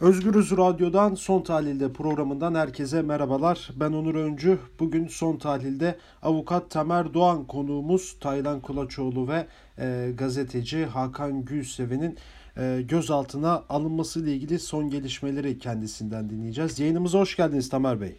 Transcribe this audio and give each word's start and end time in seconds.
Özgürüz 0.00 0.50
Radyo'dan 0.50 1.14
Son 1.14 1.42
Tahlil'de 1.42 1.92
programından 1.92 2.54
herkese 2.54 3.02
merhabalar. 3.02 3.70
Ben 3.76 3.92
Onur 3.92 4.14
Öncü. 4.14 4.58
Bugün 4.78 5.08
Son 5.08 5.36
Tahlil'de 5.36 5.98
avukat 6.22 6.70
Tamer 6.70 7.14
Doğan 7.14 7.46
konuğumuz 7.46 8.18
Taylan 8.20 8.60
Kulaçoğlu 8.60 9.28
ve 9.28 9.46
e, 9.78 10.10
gazeteci 10.14 10.86
Hakan 10.86 11.44
Gülseven'in 11.44 12.18
e, 12.56 12.82
gözaltına 12.88 13.64
alınması 13.68 14.24
ile 14.24 14.32
ilgili 14.34 14.58
son 14.58 14.90
gelişmeleri 14.90 15.58
kendisinden 15.58 16.30
dinleyeceğiz. 16.30 16.80
Yayınımıza 16.80 17.18
hoş 17.18 17.36
geldiniz 17.36 17.68
Tamer 17.68 18.00
Bey. 18.00 18.18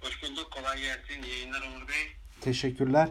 Hoş 0.00 0.22
bulduk. 0.22 0.50
Kolay 0.50 0.76
gelsin. 0.76 1.30
Yayınlar 1.30 1.60
Onur 1.60 1.88
Bey. 1.88 2.16
Teşekkürler. 2.40 3.08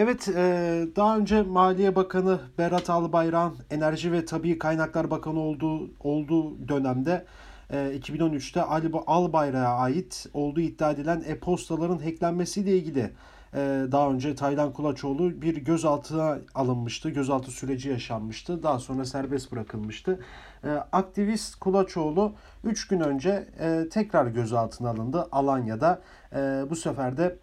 Evet, 0.00 0.28
e, 0.28 0.86
daha 0.96 1.18
önce 1.18 1.42
Maliye 1.42 1.96
Bakanı 1.96 2.40
Berat 2.58 2.90
Albayrak'ın 2.90 3.58
Enerji 3.70 4.12
ve 4.12 4.24
Tabii 4.24 4.58
Kaynaklar 4.58 5.10
Bakanı 5.10 5.40
olduğu 5.40 5.90
olduğu 6.00 6.68
dönemde 6.68 7.24
e, 7.70 7.76
2013'te 7.76 8.62
Ali 8.62 8.90
Albayrak'a 9.06 9.68
ait 9.68 10.26
olduğu 10.34 10.60
iddia 10.60 10.90
edilen 10.90 11.22
e-postaların 11.26 11.98
hacklenmesiyle 11.98 12.76
ilgili 12.76 13.10
e, 13.54 13.58
daha 13.92 14.10
önce 14.10 14.34
Taylan 14.34 14.72
Kulaçoğlu 14.72 15.42
bir 15.42 15.56
gözaltına 15.56 16.38
alınmıştı. 16.54 17.10
Gözaltı 17.10 17.50
süreci 17.50 17.88
yaşanmıştı. 17.88 18.62
Daha 18.62 18.78
sonra 18.78 19.04
serbest 19.04 19.52
bırakılmıştı. 19.52 20.20
E, 20.64 20.70
aktivist 20.70 21.56
Kulaçoğlu 21.56 22.32
3 22.64 22.88
gün 22.88 23.00
önce 23.00 23.46
e, 23.60 23.88
tekrar 23.88 24.26
gözaltına 24.26 24.90
alındı 24.90 25.28
Alanya'da. 25.32 26.02
E, 26.32 26.64
bu 26.70 26.76
sefer 26.76 27.16
de 27.16 27.38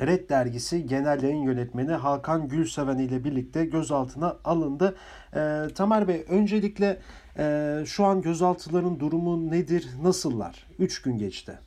Red 0.00 0.30
Dergisi 0.30 0.86
Genel 0.86 1.22
Yayın 1.22 1.42
Yönetmeni 1.42 1.92
Hakan 1.92 2.48
Gülseven 2.48 2.98
ile 2.98 3.24
birlikte 3.24 3.64
gözaltına 3.64 4.38
alındı. 4.44 4.96
E, 5.34 5.74
Tamer 5.74 6.08
Bey 6.08 6.24
öncelikle 6.28 7.02
e, 7.38 7.76
şu 7.86 8.04
an 8.04 8.22
gözaltıların 8.22 9.00
durumu 9.00 9.50
nedir, 9.50 9.86
nasıllar? 10.02 10.66
3 10.78 11.02
gün 11.02 11.18
geçti. 11.18 11.58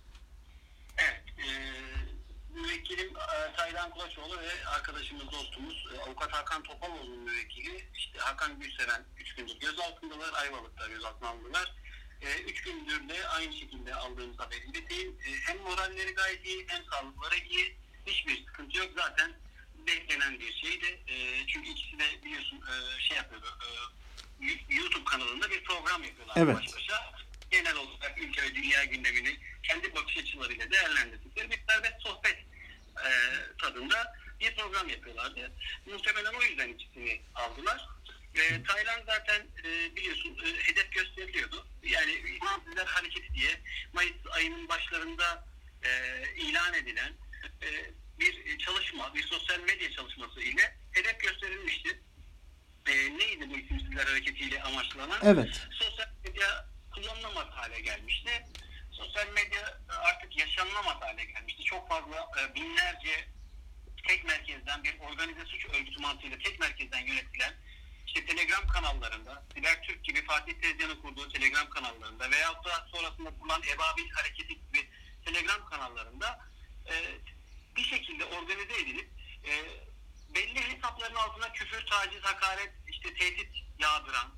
Evet. 0.98 1.24
E, 1.38 1.50
müvekkilim 2.60 3.08
e, 3.08 3.56
Taylan 3.58 3.90
Kulaçoğlu 3.90 4.38
ve 4.38 4.70
arkadaşımız, 4.76 5.26
dostumuz 5.32 5.88
e, 5.96 6.02
avukat 6.10 6.32
Hakan 6.32 6.64
Topaloğlu'nun 6.64 7.20
müvekkili 7.20 7.84
işte 7.96 8.20
Hakan 8.20 8.60
Gülseven 8.60 9.02
3 9.22 9.36
gündür 9.36 9.60
gözaltındalar. 9.60 10.34
Ayvalık'ta 10.44 10.88
gözaltına 10.88 11.30
alındılar. 11.30 11.76
3 12.48 12.62
gündür 12.62 13.10
de 13.10 13.28
aynı 13.28 13.54
şekilde 13.54 13.96
aldığımız 13.96 14.40
haberi 14.40 14.66
ileteyim. 14.66 15.10
E, 15.10 15.30
hem 15.46 15.58
moralleri 15.62 16.14
gayet 16.14 16.46
iyi 16.46 16.66
hem 16.68 16.84
sağlıkları 16.92 17.36
iyi. 17.36 17.87
Hiçbir 18.08 18.46
sıkıntı 18.46 18.78
yok. 18.78 18.90
Zaten 18.96 19.32
beklenen 19.88 20.40
bir 20.40 20.54
şeydi. 20.54 21.00
E, 21.08 21.48
çünkü 21.48 21.70
ikisi 21.70 22.00
de 22.00 22.24
biliyorsun 22.26 22.62
e, 22.62 23.02
şey 23.02 23.18
yapıyordu. 23.18 23.58
E, 23.62 23.68
YouTube 24.70 25.04
kanalında 25.04 25.50
bir 25.50 25.64
program 25.64 26.04
yapıyorlar 26.04 26.36
Evet. 26.38 26.56
baş 26.56 26.76
başa. 26.76 27.12
Genel 27.52 27.76
olarak 27.76 28.22
ülke 28.22 28.42
ve 28.42 28.56
dünya 28.56 28.84
gündemini 28.84 29.38
kendi 29.64 29.96
bakış 29.96 30.18
açılarıyla 30.18 30.72
değerlendirdikleri 30.72 31.52
bir 31.52 31.60
serbest 31.70 32.02
sohbet 32.02 32.38
e, 33.06 33.10
tadında 33.62 34.16
bir 34.40 34.56
program 34.56 34.90
yapıyorlardı. 34.90 35.52
Muhtemelen 35.86 36.34
o 36.34 36.42
yüzden 36.42 36.70
ikisini 36.70 37.22
aldılar. 37.36 37.86
E, 38.36 38.64
Tayland 38.64 39.04
zaten 39.06 39.48
e, 39.64 39.96
biliyorsun 39.96 40.38
e, 40.46 40.64
hedef 40.64 40.92
gösteriliyordu. 40.92 41.68
Yani 41.84 42.12
İslamsızlar 42.36 42.88
Hareketi 42.88 43.34
diye 43.34 43.62
Mayıs 43.94 44.16
ayının 44.32 44.70
başlarında 44.70 45.46
e, 45.84 45.90
ilan 46.38 46.74
edilen 46.74 47.14
e, 47.62 47.68
bir 48.20 48.58
çalışma, 48.58 49.16
bir 49.16 49.24
sosyal 49.24 49.60
medya 49.60 49.92
çalışması 49.92 50.42
ile 50.42 50.78
hedef 50.92 51.20
gösterilmişti. 51.20 52.02
E, 52.88 53.18
neydi 53.18 53.50
bu 53.50 53.58
isimsizler 53.58 54.08
hareketiyle 54.08 54.64
amaçlanan? 54.64 55.20
Evet. 55.24 55.68
Sosyal 55.72 56.08
medya 56.24 56.66
kullanılamaz 56.96 57.48
hale 57.50 57.80
gelmişti. 57.80 58.46
Sosyal 58.92 59.28
medya 59.28 59.80
artık 59.90 60.38
yaşanılamaz 60.38 61.02
hale 61.02 61.26
gelmişti. 61.26 61.64
Çok 61.64 61.90
fazla 61.90 62.30
e, 62.40 62.56
binlerce 62.56 63.28
tek 64.08 64.24
merkezden 64.24 64.84
bir 64.84 65.00
organize 65.00 65.46
suç 65.46 65.66
örgütü 65.66 66.02
mantığıyla 66.02 66.38
tek 66.38 66.60
merkezden 66.60 67.06
yönetilen 67.06 67.54
işte 68.08 68.26
Telegram 68.26 68.68
kanallarında, 68.68 69.44
Siber 69.56 69.84
Türk 69.84 70.04
gibi 70.04 70.26
Fatih 70.26 70.54
Tezcan'ın 70.62 71.02
kurduğu 71.02 71.30
Telegram 71.30 71.70
kanallarında 71.70 72.32
veyahut 72.32 72.66
da 72.66 72.88
sonrasında 72.92 73.30
kurulan 73.30 73.62
Ebabil 73.62 74.10
Hareketi 74.10 74.54
gibi 74.54 74.90
Telegram 75.26 75.66
kanallarında 75.66 76.40
e, 76.90 76.96
bir 77.76 77.84
şekilde 77.84 78.26
organize 78.26 78.74
edilip 78.82 79.10
e, 79.46 79.52
belli 80.36 80.62
hesapların 80.62 81.16
altına 81.16 81.52
küfür, 81.54 81.86
taciz, 81.86 82.22
hakaret, 82.22 82.72
işte 82.88 83.14
tehdit 83.14 83.52
yağdıran 83.80 84.32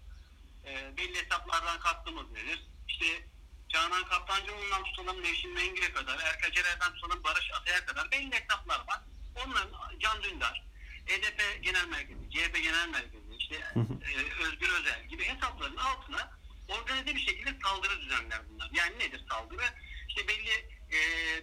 e, 0.65 0.97
belli 0.97 1.23
hesaplardan 1.23 1.79
kastımız 1.79 2.31
nedir? 2.31 2.63
İşte 2.87 3.05
Canan 3.69 4.03
Kaptancıoğlu'ndan 4.03 4.83
tutalım 4.83 5.23
Nevşin 5.23 5.53
Mengü'ye 5.53 5.93
kadar, 5.93 6.19
Erka 6.19 6.51
Cerer'den 6.51 6.93
tutalım 6.93 7.23
Barış 7.23 7.51
Atay'a 7.51 7.85
kadar 7.85 8.11
belli 8.11 8.31
hesaplar 8.31 8.79
var. 8.87 9.01
Onların 9.35 9.99
Can 9.99 10.23
Dündar, 10.23 10.63
EDP 11.07 11.63
Genel 11.63 11.87
Merkezi, 11.87 12.31
CHP 12.31 12.63
Genel 12.63 12.89
Merkezi, 12.89 13.35
işte 13.39 13.55
e, 13.55 14.43
Özgür 14.43 14.69
Özel 14.69 15.05
gibi 15.07 15.23
hesapların 15.23 15.77
altına 15.77 16.31
organize 16.67 17.15
bir 17.15 17.19
şekilde 17.19 17.55
saldırı 17.63 18.01
düzenler 18.01 18.41
bunlar. 18.49 18.69
Yani 18.73 18.99
nedir 18.99 19.23
saldırı? 19.29 19.65
İşte 20.07 20.27
belli 20.27 20.51
e, 20.91 20.99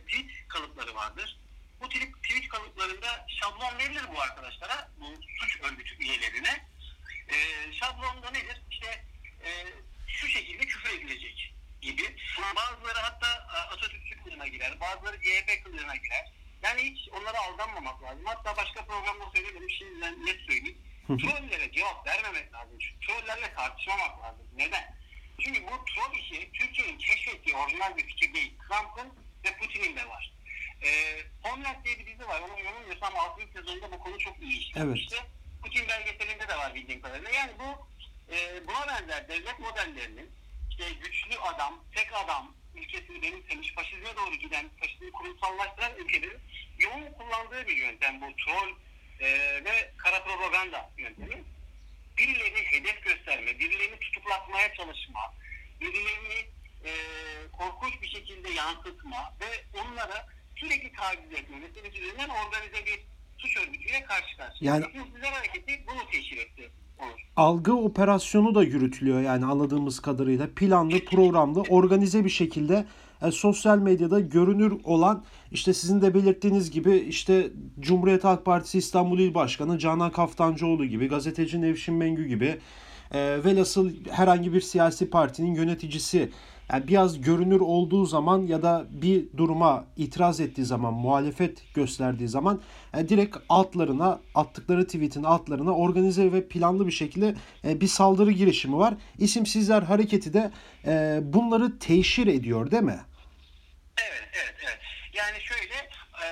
tweet 0.06 0.48
kalıpları 0.48 0.94
vardır. 0.94 1.38
Bu 1.80 1.88
tweet, 1.88 2.22
tweet 2.22 2.48
verilir 3.78 4.04
bu 4.14 4.20
arkadaşlara, 4.22 4.90
bu 5.00 5.14
suç 5.40 5.60
örgütü 5.60 5.96
üyelerine. 5.98 6.66
E, 7.28 7.36
şablonda 7.72 8.30
nedir? 8.30 8.62
İşte 8.70 9.04
e, 9.44 9.50
şu 10.08 10.28
şekilde 10.28 10.66
küfür 10.66 10.98
edilecek 10.98 11.54
gibi. 11.82 12.16
Bazıları 12.56 12.98
hatta 12.98 13.26
e, 13.26 13.58
Atatürkçü 13.58 14.22
kılığına 14.22 14.46
girer, 14.46 14.80
bazıları 14.80 15.20
CHP 15.20 15.64
kılığına 15.64 15.96
girer. 15.96 16.32
Yani 16.62 16.82
hiç 16.82 17.08
onlara 17.08 17.38
aldanmamak 17.40 18.02
lazım. 18.02 18.24
Hatta 18.24 18.56
başka 18.56 18.84
programda 18.84 19.24
söyledim, 19.34 19.70
şimdiden 19.70 20.26
net 20.26 20.40
söyleyeyim. 20.40 20.78
Trollere 21.06 21.72
cevap 21.72 22.06
vermemek 22.06 22.52
lazım. 22.52 22.78
Çünkü 22.78 23.06
trollerle 23.06 23.54
tartışmamak 23.54 24.22
lazım. 24.22 24.46
Neden? 24.56 24.96
Çünkü 25.40 25.62
bu 25.66 25.84
troll 25.84 26.18
işi 26.18 26.52
Türkiye'nin 26.52 26.98
keşfettiği 26.98 27.56
orijinal 27.56 27.96
bir 27.96 28.06
fikir 28.06 28.34
değil. 28.34 28.54
Trump'ın 28.68 29.12
ve 29.44 29.56
Putin'in 29.58 29.96
de 29.96 30.08
var. 30.08 30.32
Ee, 30.82 31.22
Homeland 31.42 31.84
diye 31.84 31.98
bir 31.98 32.06
dizi 32.06 32.28
var. 32.28 32.40
Onun 32.40 32.56
yanılmıyorsam 32.56 33.16
6. 33.16 33.55
sezonunda 33.66 33.92
bu 33.92 33.98
konu 33.98 34.18
çok 34.18 34.42
iyi 34.42 34.58
işlenmişti. 34.58 35.16
Putin 35.62 35.88
belgeselinde 35.88 36.48
de 36.48 36.56
var 36.56 36.74
bildiğim 36.74 37.00
kadarıyla. 37.00 37.30
Yani 37.30 37.52
bu 37.58 37.86
e, 38.34 38.66
buna 38.66 38.86
benzer 38.88 39.28
devlet 39.28 39.58
modellerinin 39.58 40.30
işte 40.70 40.84
güçlü 40.92 41.38
adam, 41.38 41.84
tek 41.94 42.12
adam 42.12 42.54
ülkesini 42.74 43.22
benimsemiş, 43.22 43.74
faşizme 43.74 44.16
doğru 44.16 44.34
giden, 44.34 44.70
faşizmi 44.80 45.12
kurumsallaştıran 45.12 45.92
ülkelerin 45.98 46.40
yoğun 46.78 47.12
kullandığı 47.12 47.66
bir 47.66 47.76
yöntem 47.76 48.20
bu 48.20 48.36
troll 48.36 48.68
e, 49.20 49.28
ve 49.64 49.92
kara 49.96 50.24
propaganda 50.24 50.90
yöntemi. 50.98 51.44
Birilerini 52.18 52.58
hedef 52.58 53.02
gösterme, 53.02 53.58
birilerini 53.58 53.98
tutuklatmaya 53.98 54.74
çalışma, 54.74 55.34
birilerini 55.80 56.48
e, 56.84 56.92
korkunç 57.52 58.02
bir 58.02 58.08
şekilde 58.08 58.50
yansıtma 58.50 59.34
ve 59.40 59.80
onlara 59.80 60.26
sürekli 60.56 60.92
taciz 60.92 61.32
etme 61.32 61.56
meselesi 61.56 61.98
üzerinden 61.98 62.28
organize 62.28 62.86
bir 62.86 63.00
suç 63.38 63.56
örgütüyle 63.56 64.04
karşı 64.04 64.36
karşıya. 64.36 64.74
Yani- 64.74 64.84
İslamsızlar 64.88 65.32
Hareketi 65.32 65.84
bunu 65.86 66.10
teşhir 66.12 66.36
etti. 66.36 66.70
Olur. 66.98 67.26
Algı 67.36 67.76
operasyonu 67.76 68.54
da 68.54 68.62
yürütülüyor 68.62 69.20
yani 69.20 69.44
anladığımız 69.44 70.00
kadarıyla 70.00 70.48
planlı, 70.56 71.04
programlı, 71.04 71.62
organize 71.62 72.24
bir 72.24 72.30
şekilde 72.30 72.86
e, 73.22 73.30
sosyal 73.30 73.78
medyada 73.78 74.20
görünür 74.20 74.74
olan 74.84 75.24
işte 75.52 75.74
sizin 75.74 76.02
de 76.02 76.14
belirttiğiniz 76.14 76.70
gibi 76.70 76.96
işte 76.96 77.50
Cumhuriyet 77.80 78.24
Halk 78.24 78.44
Partisi 78.44 78.78
İstanbul 78.78 79.18
İl 79.18 79.34
Başkanı 79.34 79.78
Canan 79.78 80.10
Kaftancıoğlu 80.12 80.86
gibi, 80.86 81.08
gazeteci 81.08 81.60
Nevşin 81.60 81.94
Mengü 81.94 82.26
gibi 82.26 82.58
e, 83.12 83.44
velhasıl 83.44 83.92
herhangi 84.10 84.52
bir 84.52 84.60
siyasi 84.60 85.10
partinin 85.10 85.54
yöneticisi 85.54 86.30
yani 86.72 86.88
biraz 86.88 87.20
görünür 87.20 87.60
olduğu 87.60 88.06
zaman 88.06 88.46
ya 88.46 88.62
da 88.62 88.86
bir 88.90 89.36
duruma 89.36 89.84
itiraz 89.96 90.40
ettiği 90.40 90.64
zaman, 90.64 90.94
muhalefet 90.94 91.74
gösterdiği 91.74 92.28
zaman 92.28 92.60
e, 92.94 93.08
direkt 93.08 93.36
altlarına, 93.48 94.20
attıkları 94.34 94.86
tweetin 94.86 95.22
altlarına 95.22 95.72
organize 95.72 96.32
ve 96.32 96.48
planlı 96.48 96.86
bir 96.86 96.92
şekilde 96.92 97.34
e, 97.64 97.80
bir 97.80 97.86
saldırı 97.86 98.32
girişimi 98.32 98.76
var. 98.76 98.94
İsimsizler 99.18 99.82
hareketi 99.82 100.32
de 100.32 100.50
e, 100.86 101.20
bunları 101.22 101.78
teşhir 101.78 102.26
ediyor 102.26 102.70
değil 102.70 102.82
mi? 102.82 103.00
Evet, 103.98 104.28
evet, 104.32 104.54
evet. 104.64 104.78
Yani 105.14 105.40
şöyle, 105.40 105.74
e, 106.24 106.26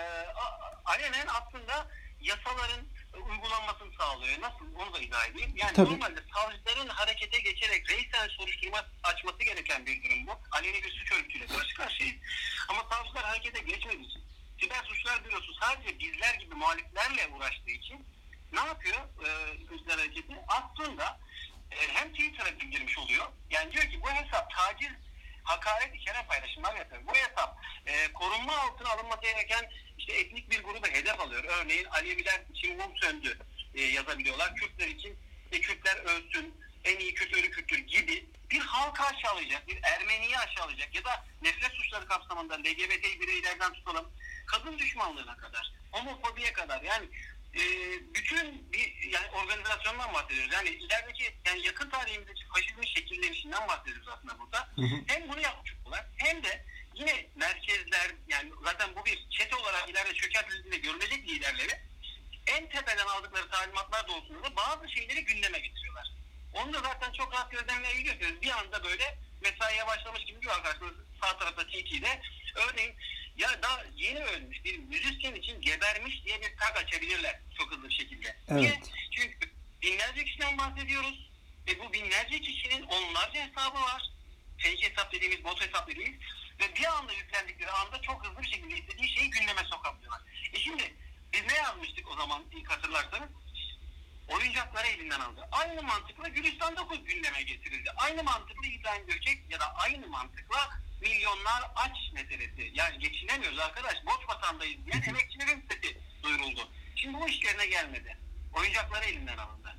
alenen 0.85 1.27
aslında 1.27 1.87
yasaların 2.21 2.94
uygulanmasını 3.35 3.93
sağlıyor. 3.99 4.41
Nasıl? 4.41 4.75
Onu 4.75 4.95
da 4.95 4.99
izah 4.99 5.27
edeyim. 5.29 5.53
Yani 5.57 5.73
Tabii. 5.73 5.91
normalde 5.91 6.21
savcıların 6.35 6.89
harekete 6.89 7.39
geçerek 7.39 7.91
reisen 7.91 8.29
soruşturma 8.29 8.87
açması 9.03 9.39
gereken 9.39 9.87
bir 9.87 10.05
durum 10.05 10.27
bu. 10.27 10.33
Aleni 10.51 10.83
bir 10.83 10.93
suç 10.93 11.13
örgütüyle 11.13 11.47
karşı 11.47 11.75
karşıyayız. 11.77 12.17
Ama 12.69 12.83
savcılar 12.91 13.25
harekete 13.25 13.61
geçmediği 13.61 14.07
için, 14.09 14.23
siber 14.61 14.85
suçlar 14.85 15.25
bürosu 15.25 15.55
sadece 15.55 15.99
bizler 15.99 16.35
gibi 16.35 16.55
muhaliflerle 16.55 17.29
uğraştığı 17.29 17.71
için 17.71 18.07
ne 18.53 18.61
yapıyor 18.61 18.99
e, 18.99 19.29
suçlar 19.69 19.99
hareketi? 19.99 20.35
Aslında 20.49 21.21
e, 21.71 21.77
hem 21.95 22.13
Twitter'a 22.13 22.61
bildirmiş 22.61 22.99
oluyor. 22.99 23.27
Yani 23.51 23.73
diyor 23.73 23.85
ki 23.85 24.03
bu 24.03 24.09
hesap 24.09 24.51
taciz 24.51 24.93
hakaret 25.45 25.95
içeren 25.95 26.27
paylaşımlar 26.27 26.75
yapıyor. 26.77 27.03
Bu 27.07 27.15
hesap 27.15 27.59
e, 27.87 28.13
korunma 28.13 28.57
altına 28.57 28.89
alınması 28.89 29.23
gereken 29.23 29.71
işte 30.09 30.21
etnik 30.21 30.51
bir 30.51 30.62
grubu 30.62 30.87
hedef 30.87 31.21
alıyor. 31.21 31.45
Örneğin 31.45 31.85
Aleviler 31.85 32.43
için 32.55 32.77
mum 32.77 32.97
söndü 32.97 33.39
e, 33.75 33.83
yazabiliyorlar. 33.83 34.56
Kürtler 34.56 34.89
için 34.89 35.17
e, 35.53 35.61
Kürtler 35.61 35.97
ölsün, 35.97 36.55
en 36.85 36.99
iyi 36.99 37.15
Kürt 37.15 37.35
ölü 37.35 37.51
Kürttür 37.51 37.79
gibi 37.79 38.27
bir 38.51 38.61
halkı 38.61 39.03
aşağılayacak, 39.03 39.69
bir 39.69 39.79
Ermeniyi 39.83 40.39
aşağılayacak 40.39 40.95
ya 40.95 41.05
da 41.05 41.25
nefret 41.43 41.73
suçları 41.73 42.06
kapsamında 42.06 42.55
LGBT 42.55 43.21
bireylerden 43.21 43.73
tutalım, 43.73 44.11
kadın 44.47 44.79
düşmanlığına 44.79 45.37
kadar, 45.37 45.73
homofobiye 45.93 46.53
kadar 46.53 46.83
yani 46.83 47.09
e, 47.55 47.62
bütün 48.15 48.73
bir 48.73 49.09
yani 49.12 49.27
organizasyondan 49.31 50.15
bahsediyoruz. 50.15 50.53
Yani 50.53 50.69
ilerideki 50.69 51.35
yani 51.47 51.67
yakın 51.67 51.91
tarihimizdeki 51.91 52.45
faşizmin 52.55 52.87
şekillenişinden 52.87 53.69
bahsediyoruz 53.69 54.09
aslında 54.09 54.39
burada. 54.39 54.69
Hem 55.07 55.29
bunu 55.29 55.41
yapmış 55.41 55.75
oldular 55.75 56.07
hem 56.17 56.43
de 56.43 56.65
yine 56.94 57.26
merkezler 57.37 58.11
yani 58.29 58.50
zaten 58.64 58.96
bu 58.96 59.05
bir 59.05 59.26
çete 59.31 59.56
olarak 59.56 59.91
ileride 59.91 60.14
çökertildiğinde 60.14 60.76
görülecek 60.76 61.29
liderleri 61.29 61.81
en 62.46 62.69
tepeden 62.69 63.06
aldıkları 63.06 63.49
talimatlar 63.49 64.08
doğrultusunda 64.08 64.56
bazı 64.56 64.88
şeyleri 64.88 65.25
gündeme 65.25 65.58
getiriyorlar. 65.58 66.11
Onu 66.55 66.73
da 66.73 66.81
zaten 66.81 67.12
çok 67.12 67.32
rahat 67.32 67.50
gözlemleyebiliyorsunuz. 67.50 68.43
Bir 68.43 68.50
anda 68.50 68.85
böyle 68.85 69.19
mesaiye 69.41 69.87
başlamış 69.87 70.25
gibi 70.25 70.43
bir 70.43 70.49
arkadaşlar 70.49 70.91
sağ 71.23 71.38
tarafta 71.38 71.67
TT'de 71.67 72.20
örneğin 72.55 72.94
ya 73.37 73.62
daha 73.62 73.85
yeni 73.97 74.25
ölmüş 74.25 74.64
bir 74.64 74.79
müzisyen 74.79 75.35
için 75.35 75.61
gebermiş 75.61 76.25
diye 76.25 76.40
bir 76.40 76.56
tag 76.56 76.76
açabilirler 76.76 77.40
çok 77.58 77.73
hızlı 77.73 77.88
bir 77.88 77.94
şekilde. 77.94 78.37
Niye? 78.50 78.69
Evet. 78.69 78.90
Çünkü 79.11 79.50
binlerce 79.82 80.25
kişiden 80.25 80.58
bahsediyoruz 80.58 81.31
ve 81.67 81.79
bu 81.79 81.93
binlerce 81.93 82.40
kişinin 82.40 82.82
onlarca 82.82 83.49
hesabı 83.49 83.81
var. 83.81 84.11
Fake 84.58 84.90
hesap 84.90 85.12
dediğimiz, 85.12 85.44
bot 85.44 85.61
hesap 85.61 85.88
dediğimiz 85.88 86.20
ve 86.61 86.75
bir 86.75 86.85
anda 86.85 87.12
yüklendikleri 87.12 87.71
anda 87.71 88.03
çok 88.03 88.27
hızlı 88.27 88.43
bir 88.43 88.49
şekilde 88.49 88.79
istediği 88.79 89.09
şeyi 89.09 89.31
gündeme 89.31 89.65
sokabiliyorlar. 89.65 90.23
E 90.53 90.59
şimdi 90.59 90.95
biz 91.33 91.43
ne 91.47 91.55
yazmıştık 91.55 92.11
o 92.11 92.17
zaman 92.17 92.43
ilk 92.53 92.71
hatırlarsanız? 92.71 93.31
Oyuncakları 94.29 94.87
elinden 94.87 95.21
aldı. 95.21 95.49
Aynı 95.53 95.83
mantıkla 95.83 96.29
Gülistan 96.29 96.77
9 96.77 97.05
gündeme 97.05 97.43
getirildi. 97.43 97.91
Aynı 97.97 98.23
mantıkla 98.23 98.67
İbrahim 98.67 99.06
Gökçek 99.06 99.51
ya 99.51 99.61
da 99.61 99.75
aynı 99.75 100.06
mantıkla 100.06 100.71
milyonlar 101.01 101.71
aç 101.77 101.97
meselesi. 102.12 102.73
Yani 102.75 102.99
geçinemiyoruz 102.99 103.59
arkadaş. 103.59 103.95
Borç 104.07 104.29
batandayız 104.29 104.87
diyen 104.87 105.03
emekçilerin 105.03 105.65
sesi 105.71 105.99
duyuruldu. 106.23 106.69
Şimdi 106.97 107.15
bu 107.15 107.29
işlerine 107.29 107.67
gelmedi. 107.67 108.19
Oyuncakları 108.53 109.05
elinden 109.05 109.39
alındı. 109.39 109.77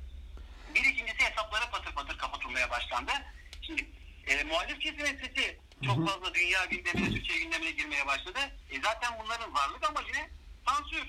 Bir 0.74 0.84
ikincisi 0.84 1.24
hesaplara 1.24 1.70
patır 1.70 1.94
patır 1.94 2.18
kapatılmaya 2.18 2.70
başlandı. 2.70 3.12
Şimdi 3.62 3.86
e, 4.26 4.44
muhalif 4.44 4.80
kesimin 4.80 5.18
sesi 5.18 5.58
çok 5.86 6.08
fazla 6.08 6.34
dünya 6.34 6.64
gündemine, 6.64 7.10
Türkiye 7.10 7.38
gündemine 7.38 7.70
girmeye 7.70 8.06
başladı. 8.06 8.38
E, 8.70 8.80
zaten 8.80 9.12
bunların 9.24 9.54
varlık 9.54 9.84
amacı? 9.84 10.12
Sansür. 10.68 11.06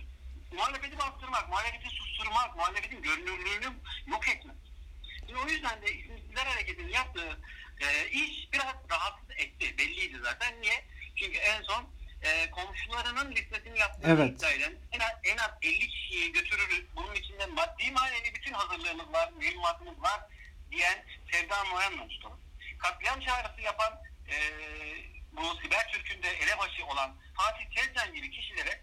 Muhalefeti 0.52 1.00
bastırmak, 1.00 1.50
muhalefeti 1.50 1.90
susturmak, 1.90 2.56
muhalefetin 2.56 3.02
görünürlüğünü 3.02 3.74
yok 4.08 4.28
etmek. 4.28 4.56
Şimdi 5.20 5.36
o 5.36 5.48
yüzden 5.48 5.82
de 5.82 5.94
İslamcılar 5.94 6.48
Hareketi'nin 6.48 6.92
yaptığı 6.92 7.38
e, 7.80 8.10
iş 8.10 8.54
biraz 8.54 8.76
rahatsız 8.92 9.30
etti. 9.38 9.78
Belliydi 9.78 10.18
zaten. 10.24 10.62
Niye? 10.62 10.86
Çünkü 11.16 11.38
en 11.38 11.62
son 11.62 11.90
e, 12.22 12.52
komşularının 12.52 13.36
listesini 13.36 13.80
yaptığı 13.80 14.08
Evet. 14.08 14.38
iddia 14.38 14.52
eden 14.52 14.76
en 14.92 15.00
az, 15.00 15.12
en 15.24 15.38
az 15.38 15.52
50 15.62 15.88
kişiyi 15.88 16.32
götürürüz. 16.32 16.86
Bunun 16.96 17.16
içinde 17.16 17.46
maddi 17.46 17.92
manevi 17.92 18.36
bütün 18.36 18.54
hazırlığımız 18.54 19.14
var, 19.14 19.32
mühimmatımız 19.38 20.02
var 20.02 20.22
diyen 20.72 21.06
Sevda 21.32 21.64
Noyan'la 21.64 22.08
tutalım. 22.08 22.40
Katliam 22.80 23.20
çağrısı 23.20 23.62
yapan 23.62 24.02
e, 24.30 24.38
bu 25.32 25.56
Siber 25.62 25.92
Türk'ün 25.92 26.24
de 26.24 26.30
elebaşı 26.30 26.86
olan 26.86 27.16
Fatih 27.38 27.66
Tezcan 27.76 28.14
gibi 28.14 28.32
kişilere 28.32 28.82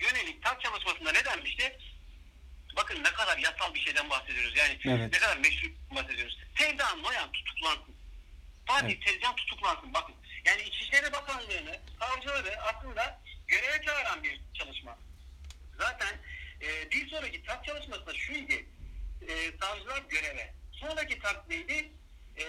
yönelik 0.00 0.42
tak 0.42 0.62
çalışmasında 0.62 1.12
ne 1.12 1.24
denmişti? 1.24 1.78
Bakın 2.76 3.04
ne 3.04 3.12
kadar 3.12 3.38
yasal 3.38 3.74
bir 3.74 3.80
şeyden 3.80 4.10
bahsediyoruz. 4.10 4.56
Yani 4.56 4.78
Evet. 4.84 5.12
ne 5.12 5.18
kadar 5.18 5.36
meşru 5.36 5.68
bahsediyoruz. 5.94 6.38
Sevda 6.58 6.94
Noyan 6.94 7.32
tutuklansın. 7.32 7.94
Fatih 8.66 8.88
Evet. 8.88 9.02
Tezcan 9.06 9.36
tutuklansın. 9.36 9.94
Bakın 9.94 10.14
yani 10.44 10.62
İçişleri 10.62 11.12
Bakanlığı'nı, 11.12 11.80
savcıları 12.00 12.62
aslında 12.62 13.20
göreve 13.48 13.82
çağıran 13.82 14.22
bir 14.22 14.40
çalışma. 14.54 14.98
Zaten 15.78 16.18
e, 16.62 16.90
bir 16.90 17.10
sonraki 17.10 17.42
TAP 17.42 17.64
çalışması 17.64 18.06
da 18.06 18.14
şuydu. 18.14 18.52
E, 19.28 19.58
savcılar 19.60 20.02
göreve. 20.08 20.54
Sonraki 20.72 21.18
TAP 21.18 21.48
neydi? 21.48 21.92
E, 22.38 22.44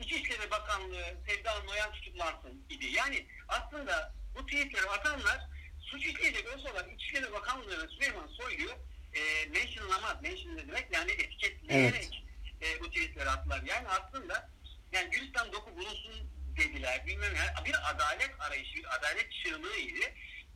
İçişleri 0.00 0.50
Bakanlığı 0.50 1.16
Sevda 1.26 1.62
Noyan 1.62 1.92
tutuklansın 1.92 2.66
idi. 2.70 2.86
Yani 2.86 3.26
aslında 3.48 4.14
bu 4.36 4.46
tweetleri 4.46 4.86
atanlar 4.86 5.40
suç 5.80 6.06
işleyecek 6.06 6.56
olsalar 6.56 6.86
İçişleri 6.86 7.32
Bakanlığı'na 7.32 7.88
Süleyman 7.88 8.26
Soylu'yu 8.26 8.70
e, 9.12 9.46
mentionlamaz. 9.46 10.22
Mention 10.22 10.56
ne 10.56 10.68
demek? 10.68 10.86
Yani 10.92 11.10
etiketleyerek 11.10 12.24
e, 12.62 12.80
bu 12.80 12.88
tweetleri 12.88 13.30
attılar. 13.30 13.62
Yani 13.62 13.88
aslında 13.88 14.50
yani 14.92 15.10
Gülistan 15.10 15.52
doku 15.52 15.76
bulunsun 15.76 16.30
dediler. 16.56 17.06
Bilmem 17.06 17.34
ne. 17.34 17.64
Bir 17.64 17.90
adalet 17.90 18.30
arayışı, 18.40 18.74
bir 18.74 18.96
adalet 18.98 19.32
çığlığıydı. 19.32 20.00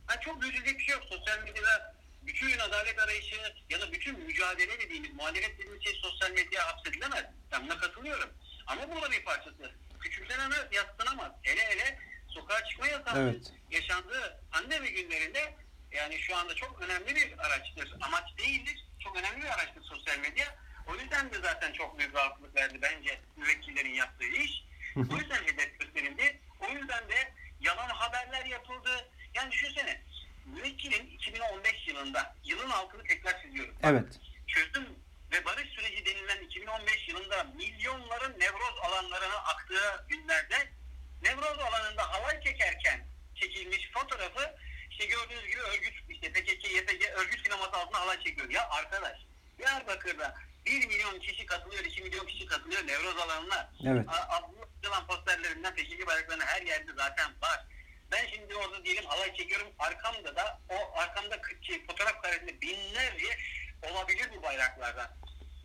Yani 0.09 0.21
çok 0.21 0.41
büyütecek 0.41 0.79
bir 0.79 0.83
şey 0.83 0.93
yok. 0.93 1.03
Sosyal 1.09 1.43
medyada 1.43 1.95
bütün 2.21 2.59
adalet 2.59 2.99
arayışı 2.99 3.35
ya 3.69 3.81
da 3.81 3.91
bütün 3.91 4.19
mücadele 4.19 4.79
dediğimiz, 4.79 5.13
muhalefet 5.13 5.53
dediğimiz 5.59 5.83
şey 5.83 5.93
sosyal 5.93 6.31
medyaya 6.31 6.67
hapsedilemez. 6.67 7.25
Ben 7.51 7.65
buna 7.65 7.77
katılıyorum. 7.77 8.29
Ama 8.67 8.89
burada 8.95 9.11
bir 9.11 9.23
parçası. 9.25 9.71
Küçümsenemez, 9.99 10.65
yatsınamaz. 10.71 11.31
Hele 11.43 11.61
hele 11.61 11.99
sokağa 12.27 12.65
çıkma 12.65 12.87
yasağının 12.87 13.33
Evet. 13.33 13.53
yaşandığı 13.71 14.41
pandemi 14.51 14.91
günlerinde 14.93 15.53
yani 15.91 16.19
şu 16.19 16.35
anda 16.35 16.55
çok 16.55 16.81
önemli 16.81 17.15
bir 17.15 17.37
araçtır. 17.45 17.93
Amaç 18.01 18.37
değildir. 18.37 18.85
Çok 19.03 19.17
önemli 19.17 19.41
bir 19.41 19.47
araçtır 19.53 19.83
sosyal 19.83 20.17
medya. 20.19 20.55
O 20.87 20.95
yüzden 20.95 21.31
de 21.33 21.39
zaten 21.39 21.73
çok 21.73 21.99
büyük 21.99 22.15
rahatlık 22.15 22.55
verdi 22.55 22.79
bence 22.81 23.19
müvekkillerin 23.37 23.93
yaptığı 23.93 24.25
iş. 24.25 24.63
O 24.95 25.17
yüzden 25.17 25.43
hedef 25.43 25.79
gösterildi. 25.79 26.39
O 26.59 26.67
yüzden 26.69 27.09
de 27.09 27.33
yalan 27.61 27.89
haberler 27.89 28.45
yapıldı. 28.45 29.09
Yani 29.33 29.51
düşünsene 29.51 30.01
müvekkilin 30.45 31.07
2015 31.07 31.87
yılında 31.87 32.35
yılın 32.43 32.69
altını 32.69 33.03
tekrar 33.03 33.41
çiziyorum 33.41 33.75
Evet. 33.83 34.19
çözüm 34.47 34.87
ve 35.31 35.45
barış 35.45 35.69
süreci 35.69 36.05
denilen 36.05 36.41
2015 36.43 37.07
yılında 37.07 37.43
milyonların 37.43 38.39
nevroz 38.39 38.79
alanlarına 38.83 39.35
aktığı 39.37 40.05
günlerde 40.09 40.69
nevroz 41.45 41.59
alanında 41.59 42.13
halay 42.13 42.41
çekerken 42.41 43.07
çekilmiş 43.35 43.91
fotoğrafı 43.91 44.55
işte 44.91 45.05
gördüğünüz 45.05 45.47
gibi 45.47 45.61
örgüt 45.61 45.93
işte 46.09 46.31
PKK, 46.33 46.71
YPG 46.71 47.03
örgüt 47.15 47.43
sineması 47.43 47.71
altında 47.71 47.99
halay 47.99 48.23
çekiyor. 48.23 48.49
Ya 48.49 48.69
arkadaş 48.69 49.17
Diyarbakır'da 49.57 50.35
1 50.65 50.87
milyon 50.87 51.19
kişi 51.19 51.45
katılıyor, 51.45 51.83
2 51.83 52.01
milyon 52.01 52.25
kişi 52.25 52.45
katılıyor 52.45 52.87
nevroz 52.87 53.17
alanına. 53.17 53.73
Evet. 53.87 54.05
Abdullah 54.09 55.07
posterlerinden 55.07 55.75
PKK 55.75 56.07
bayraklarına 56.07 56.45
her 56.45 56.61
yerde 56.61 56.91
zaten 56.97 57.31
var. 57.41 57.65
Ben 58.11 58.27
şimdi 58.27 58.55
orada 58.55 58.85
diyelim 58.85 59.05
halay 59.05 59.35
çekiyorum. 59.35 59.67
Arkamda 59.79 60.35
da 60.35 60.61
o 60.69 60.99
arkamda 60.99 61.41
şey, 61.61 61.85
fotoğraf 61.85 62.21
karesinde 62.21 62.61
binlerce 62.61 63.37
olabilir 63.91 64.29
bu 64.37 64.43
bayraklardan. 64.43 65.07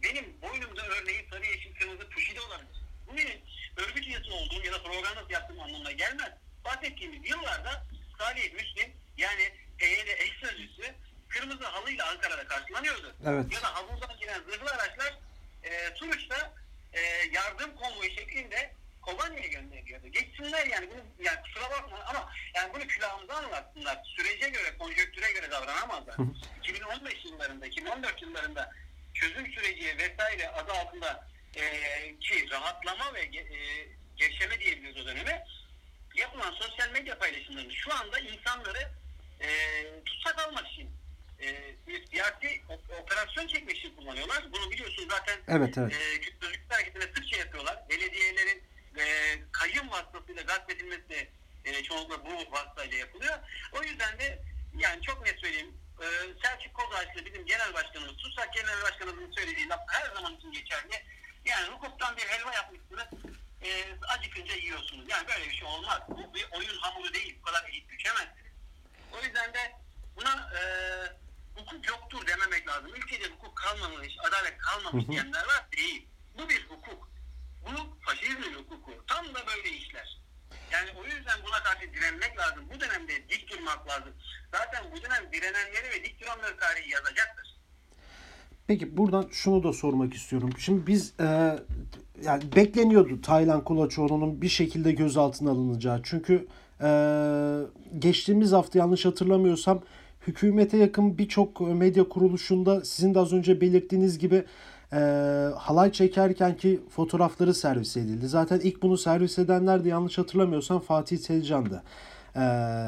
Benim 0.03 0.43
boynumda 0.43 0.87
örneğin 0.87 1.31
sarı 1.31 1.47
yeşil 1.47 1.75
kırmızı 1.75 2.09
puşide 2.09 2.41
olabilir. 2.41 2.80
Bu 3.13 3.17
benim 3.17 3.41
örgüt 3.77 4.07
üyesi 4.07 4.31
olduğum 4.31 4.65
ya 4.65 4.73
da 4.73 4.83
propaganda 4.83 5.25
yaptığım 5.31 5.61
anlamına 5.61 5.93
gelmez. 5.93 6.33
Bahsettiğimiz 6.65 7.31
yıllarda 7.31 7.83
Salih 8.19 8.53
Müslim 8.53 8.93
yani 9.17 9.53
PYD 9.79 10.09
eş 10.19 10.33
sözcüsü 10.41 10.95
kırmızı 11.29 11.65
halıyla 11.65 12.11
Ankara'da 12.11 12.45
karşılanıyordu. 12.45 13.17
Evet. 13.27 13.53
Ya 13.53 13.63
da 13.63 13.75
havuzdan 13.75 14.19
giren 14.21 14.41
zırhlı 14.41 14.71
araçlar 14.71 15.19
e, 15.63 15.95
Suruç'ta 15.97 16.53
e, 16.93 17.01
yardım 17.33 17.77
konvoyu 17.77 18.11
şeklinde 18.11 18.73
Kobani'ye 19.03 19.49
gönderiliyordu. 19.49 20.07
Geçsinler 20.07 20.67
yani 20.67 20.91
bunu 20.91 21.27
yani 21.27 21.39
kusura 21.43 21.71
bakma 21.71 21.99
ama 22.07 22.33
yani 22.55 22.75
bunu 22.75 22.87
külahımıza 22.87 23.35
anlatsınlar. 23.35 23.99
Sürece 24.17 24.49
göre, 24.49 24.79
konjöktüre 24.79 25.33
göre 25.33 25.51
davranamazlar. 25.51 26.17
2015 26.61 27.25
yıllarında, 27.25 27.67
2014 27.67 28.23
yıllarında 28.23 28.71
çözüm 29.15 29.53
süreci 29.53 29.99
vesaire 29.99 30.49
adı 30.49 30.73
altında 30.73 31.29
e, 31.57 31.65
ki 32.21 32.51
rahatlama 32.51 33.15
ve 33.15 33.21
e, 33.21 33.43
gevşeme 34.17 34.61
diyebiliriz 34.61 34.97
o 34.97 35.07
döneme 35.07 35.45
yapılan 36.15 36.53
sosyal 36.53 36.91
medya 36.91 37.19
paylaşımlarını 37.19 37.73
şu 37.73 37.95
anda 37.95 38.19
insanları 38.19 38.89
e, 39.41 39.49
tutsak 40.05 40.39
almak 40.39 40.69
için 40.69 40.91
e, 41.41 41.77
siyasi 42.11 42.61
operasyon 43.03 43.47
çekmek 43.47 43.77
için 43.79 43.97
kullanıyorlar. 43.97 44.53
Bunu 44.53 44.71
biliyorsunuz 44.71 45.09
zaten 45.11 45.39
Evet, 45.49 45.79
evet. 45.79 45.93
e, 45.93 46.21
Kürt 46.21 46.61
Hareketi'ne 46.69 47.03
sıkça 47.03 47.37
yapıyorlar. 47.37 47.79
Belediyelerin 47.91 48.63
e, 48.99 49.05
kayyum 49.53 49.91
vasıtasıyla 49.91 50.43
gasp 50.43 50.71
edilmesi 50.71 51.09
de 51.09 51.29
e, 51.65 51.83
çoğunlukla 51.83 52.25
bu 52.25 52.53
vasıtayla 52.53 52.99
yapılıyor. 52.99 53.39
O 53.73 53.83
yüzden 53.83 54.19
de 54.19 54.39
yani 54.79 55.03
çok 55.03 55.27
net 55.27 55.41
söyleyeyim 55.41 55.75
e, 56.01 56.07
Selçuk 56.43 56.75
Kozağaçlı 56.75 57.25
bizim 57.25 57.47
genel 57.47 57.75
başkanımız, 57.75 58.17
Susak 58.17 58.55
genel 58.55 58.83
başkanımızın 58.83 59.33
söylediği 59.33 59.69
laf 59.69 59.81
her 59.89 60.15
zaman 60.15 60.37
için 60.37 60.53
geçerli 60.53 61.03
helva 62.31 62.53
yapmışsınız. 62.55 63.09
E, 63.63 63.69
acıkınca 64.09 64.55
yiyorsunuz. 64.55 65.05
Yani 65.09 65.29
böyle 65.29 65.51
bir 65.51 65.55
şey 65.55 65.69
olmaz. 65.69 66.01
Bu 66.09 66.35
bir 66.35 66.49
oyun 66.59 66.79
hamuru 66.81 67.15
değil. 67.15 67.37
Bu 67.41 67.43
kadar 67.43 67.69
eğip 67.69 67.89
düşemezsiniz. 67.89 68.53
O 69.13 69.25
yüzden 69.25 69.55
de 69.55 69.73
buna 70.17 70.51
e, 70.59 70.63
hukuk 71.55 71.89
yoktur 71.89 72.27
dememek 72.27 72.69
lazım. 72.69 72.95
Ülkede 72.95 73.29
hukuk 73.29 73.57
kalmamış, 73.57 74.17
adalet 74.29 74.59
kalmamış 74.59 75.09
diyenler 75.09 75.45
var. 75.47 75.67
Değil. 75.77 76.07
Bu 76.39 76.49
bir 76.49 76.67
hukuk. 76.69 77.11
Bu 77.63 77.99
faşizmin 78.05 78.55
hukuku. 78.55 79.05
Tam 79.07 79.35
da 79.35 79.47
böyle 79.47 79.71
işler. 79.71 80.21
Yani 80.73 80.91
o 81.01 81.05
yüzden 81.05 81.39
buna 81.47 81.63
karşı 81.63 81.93
direnmek 81.95 82.39
lazım. 82.39 82.65
Bu 82.75 82.81
dönemde 82.81 83.29
dik 83.29 83.51
durmak 83.51 83.89
lazım. 83.89 84.13
Zaten 84.53 84.85
bu 84.93 85.03
dönem 85.03 85.33
direnenleri 85.33 85.91
ve 85.91 86.05
dik 86.05 86.21
duranları 86.21 86.57
tarihi 86.57 86.91
yazacaktır. 86.91 87.57
Peki 88.67 88.97
buradan 88.97 89.29
şunu 89.33 89.63
da 89.63 89.73
sormak 89.73 90.15
istiyorum. 90.15 90.51
Şimdi 90.59 90.87
biz 90.87 91.21
e, 91.21 91.59
yani 92.31 92.43
bekleniyordu 92.57 93.21
Taylan 93.21 93.65
Kulaçoğlu'nun 93.65 94.43
bir 94.43 94.49
şekilde 94.49 94.93
gözaltına 94.93 95.51
alınacağı. 95.51 96.01
Çünkü 96.03 96.47
e, 96.83 96.91
geçtiğimiz 97.99 98.53
hafta 98.53 98.79
yanlış 98.79 99.05
hatırlamıyorsam 99.05 99.81
hükümete 100.27 100.77
yakın 100.77 101.19
birçok 101.19 101.61
medya 101.61 102.09
kuruluşunda 102.09 102.85
sizin 102.85 103.15
de 103.15 103.19
az 103.19 103.33
önce 103.33 103.61
belirttiğiniz 103.61 104.19
gibi 104.19 104.45
e, 104.93 104.99
halay 105.57 105.93
çekerken 105.93 106.57
ki 106.57 106.81
fotoğrafları 106.91 107.55
servis 107.55 107.97
edildi. 107.97 108.29
Zaten 108.29 108.61
ilk 108.61 108.83
bunu 108.83 108.99
servis 108.99 109.39
edenler 109.39 109.85
de 109.85 109.89
yanlış 109.89 110.19
hatırlamıyorsam 110.19 110.81
Fatih 110.81 111.19
Tezcan'dı. 111.19 111.83
E, 112.37 112.41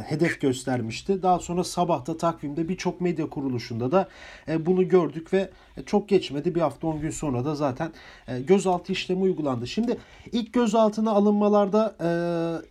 hedef 0.07 0.41
göstermişti. 0.41 1.23
Daha 1.23 1.39
sonra 1.39 1.65
sabahta 1.65 2.17
takvimde 2.17 2.69
birçok 2.69 3.01
medya 3.01 3.31
kuruluşunda 3.31 3.93
da 3.93 4.09
e, 4.49 4.67
bunu 4.67 4.89
gördük 4.89 5.33
ve 5.33 5.51
e, 5.77 5.83
çok 5.83 6.09
geçmedi 6.09 6.55
bir 6.55 6.61
hafta 6.61 6.87
10 6.87 7.01
gün 7.01 7.11
sonra 7.11 7.45
da 7.45 7.55
zaten 7.55 7.93
e, 8.29 8.41
gözaltı 8.41 8.93
işlemi 8.93 9.23
uygulandı. 9.23 9.67
Şimdi 9.67 9.99
ilk 10.33 10.53
gözaltına 10.53 11.11
alınmalarda 11.11 11.95
e, 12.01 12.09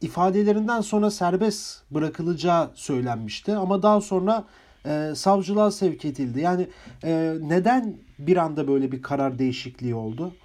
ifadelerinden 0.06 0.82
sonra 0.82 1.12
serbest 1.12 1.82
bırakılacağı 1.92 2.72
söylenmişti 2.76 3.56
ama 3.56 3.84
daha 3.84 4.02
sonra 4.02 4.46
e, 4.86 5.14
savcılığa 5.16 5.72
sevk 5.72 6.06
edildi. 6.06 6.40
Yani 6.40 6.68
e, 7.04 7.34
neden 7.42 7.96
bir 8.20 8.38
anda 8.38 8.68
böyle 8.68 8.92
bir 8.92 9.02
karar 9.02 9.40
değişikliği 9.40 9.96
oldu? 9.96 10.36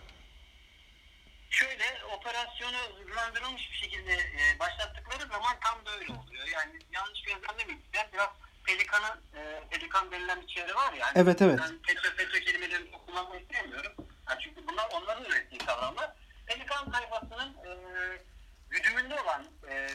Şöyle 1.50 1.85
operasyonu 2.26 2.76
hızlandırılmış 2.98 3.70
bir 3.72 3.76
şekilde 3.76 4.12
e, 4.12 4.58
başlattıkları 4.58 5.28
zaman 5.28 5.56
tam 5.64 5.86
da 5.86 5.90
öyle 5.90 6.12
oluyor. 6.12 6.46
Yani 6.46 6.78
yanlış 6.92 7.22
gözlemlemeyin. 7.22 7.84
Ben 7.94 8.06
biraz 8.12 8.28
Pelikan'ın 8.64 9.20
e, 9.38 9.68
Pelikan 9.70 10.10
denilen 10.10 10.42
bir 10.42 10.46
çevre 10.46 10.74
var 10.74 10.92
ya. 10.92 11.06
hani 11.06 11.18
Evet, 11.18 11.42
evet. 11.42 11.58
Ben 11.62 11.78
FETÖ, 11.86 12.16
FETÖ 12.16 12.40
kelimelerini 12.40 12.90
kullanmak 12.90 13.40
istemiyorum. 13.42 13.92
Ha, 14.24 14.38
çünkü 14.38 14.66
bunlar 14.66 14.88
onların 14.92 15.24
ürettiği 15.24 15.58
kavramlar. 15.58 16.10
Pelikan 16.46 16.90
tayfasının 16.90 17.54
e, 17.54 17.70
güdümünde 18.70 19.20
olan 19.20 19.44
e, 19.68 19.88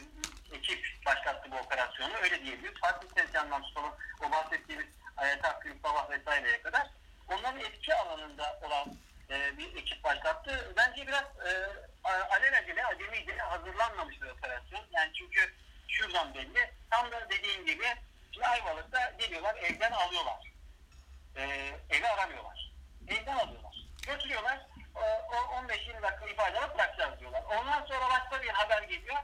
ekip 0.52 1.06
başlattı 1.06 1.50
bu 1.50 1.56
operasyonu. 1.56 2.14
Öyle 2.22 2.44
diyebiliriz. 2.44 2.80
Fatih 2.80 3.08
Tezcan'dan 3.08 3.62
tutalım 3.62 3.92
o 4.26 4.30
bahsettiğimiz 4.30 4.86
Ayet 5.16 5.44
Hakkı 5.44 5.68
Sabah 5.82 6.10
vesaireye 6.10 6.62
kadar. 6.62 6.86
Onların 7.28 7.60
etki 7.60 7.94
alanında 7.94 8.60
olan 8.62 8.96
e, 9.32 9.58
bir 9.58 9.76
ekip 9.76 10.04
başlattı. 10.04 10.72
Bence 10.76 11.06
biraz 11.06 11.24
e, 11.24 11.52
alelacele, 12.04 12.86
acemiydi, 12.86 13.38
hazırlanmamış 13.38 14.22
bir 14.22 14.26
operasyon. 14.26 14.84
Yani 14.92 15.12
çünkü 15.14 15.54
şuradan 15.88 16.34
belli. 16.34 16.70
Tam 16.90 17.12
da 17.12 17.30
dediğim 17.30 17.66
gibi 17.66 17.84
şimdi 18.32 18.46
Ayvalık'ta 18.46 19.10
geliyorlar, 19.18 19.54
evden 19.54 19.92
alıyorlar. 19.92 20.52
E, 21.36 21.42
evi 21.90 22.08
aramıyorlar. 22.08 22.72
Evden 23.08 23.36
alıyorlar. 23.36 23.86
Götürüyorlar. 24.06 24.66
O, 24.94 25.00
o 25.00 25.36
15-20 25.36 26.02
dakika 26.02 26.26
ifade 26.26 26.58
alıp 26.58 26.74
bırakacağız 26.74 27.20
diyorlar. 27.20 27.42
Ondan 27.42 27.84
sonra 27.84 28.10
başka 28.10 28.42
bir 28.42 28.48
haber 28.48 28.82
geliyor. 28.82 29.16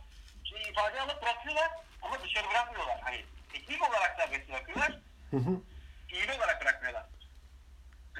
Şimdi 0.44 0.62
ifade 0.62 1.00
alıp 1.00 1.22
bırakıyorlar 1.22 1.70
ama 2.02 2.22
dışarı 2.22 2.50
bırakmıyorlar. 2.50 3.00
Hani 3.00 3.24
teknik 3.52 3.88
olarak 3.88 4.16
serbest 4.16 4.48
bırakıyorlar. 4.48 4.98
Hı 5.30 5.36
hı. 5.36 5.60
fiili 6.08 6.32
olarak 6.32 6.60
bırakmıyorlar. 6.60 7.04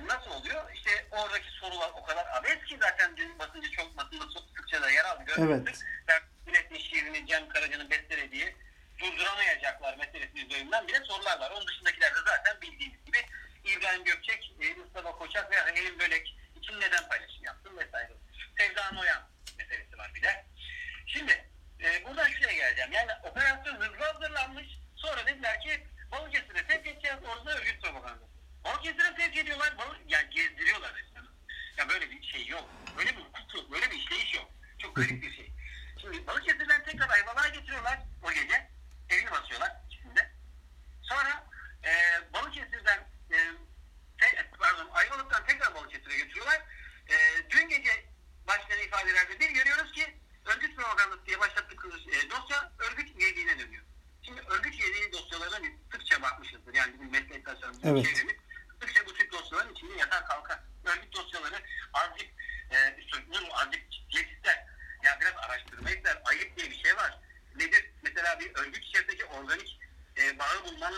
Nasıl 0.06 0.30
oluyor? 0.30 0.70
İşte 0.74 0.90
oradaki 1.10 1.50
sorular 1.50 1.90
o 1.94 2.02
kadar 2.02 2.26
abes 2.26 2.64
ki 2.64 2.78
zaten 2.80 3.16
dün 3.16 3.38
basıncı 3.38 3.70
çok 3.70 3.96
basında 3.96 4.24
çok 4.34 4.42
sıkça 4.56 4.82
da 4.82 4.90
yer 4.90 5.04
aldı. 5.04 5.24
Görmüştük. 5.24 5.26
Evet. 5.38 5.84
crazy 35.06 35.37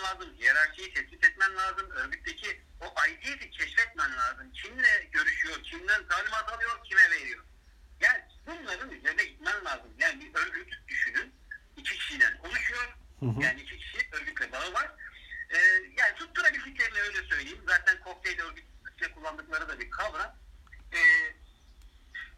bulman 0.01 0.15
lazım. 0.15 0.35
Hiyerarşiyi 0.39 0.95
tespit 0.95 1.25
etmen 1.25 1.57
lazım. 1.57 1.91
Örgütteki 1.91 2.61
o 2.81 3.01
aidiyeti 3.01 3.51
keşfetmen 3.51 4.17
lazım. 4.17 4.53
Kimle 4.53 5.09
görüşüyor, 5.13 5.63
kimden 5.63 6.09
talimat 6.09 6.53
alıyor, 6.53 6.85
kime 6.85 7.11
veriyor. 7.11 7.45
Yani 8.01 8.23
bunların 8.47 8.91
üzerine 8.91 9.25
gitmen 9.25 9.65
lazım. 9.65 9.91
Yani 9.99 10.21
bir 10.21 10.35
örgüt 10.35 10.89
düşünün. 10.89 11.35
iki 11.77 11.99
kişiden 11.99 12.39
oluşuyor. 12.39 12.97
Hı 13.21 13.27
hı. 13.27 13.43
Yani 13.43 13.61
iki 13.61 13.79
kişi 13.79 14.09
örgütle 14.13 14.53
bağı 14.53 14.73
var. 14.73 14.91
Ee, 15.51 15.59
yani 15.99 16.15
tutturabildiklerini 16.17 17.01
öyle 17.01 17.23
söyleyeyim. 17.23 17.65
Zaten 17.67 18.01
kokteyl 18.01 18.41
örgüt 18.41 18.65
sıkça 18.85 19.15
kullandıkları 19.15 19.69
da 19.69 19.81
bir 19.81 19.91
kavram. 19.91 20.37
Ee, 20.93 20.99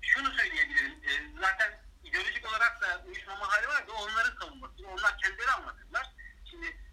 şunu 0.02 0.32
söyleyebilirim. 0.32 0.92
Ee, 1.04 1.40
zaten 1.40 1.80
ideolojik 2.04 2.48
olarak 2.48 2.82
da 2.82 3.02
uyuşmama 3.06 3.48
hali 3.48 3.68
var 3.68 3.88
da 3.88 3.92
onların 3.92 4.38
savunması. 4.40 4.86
Onlar 4.86 5.18
kendileri 5.18 5.50
anlatırlar. 5.50 6.11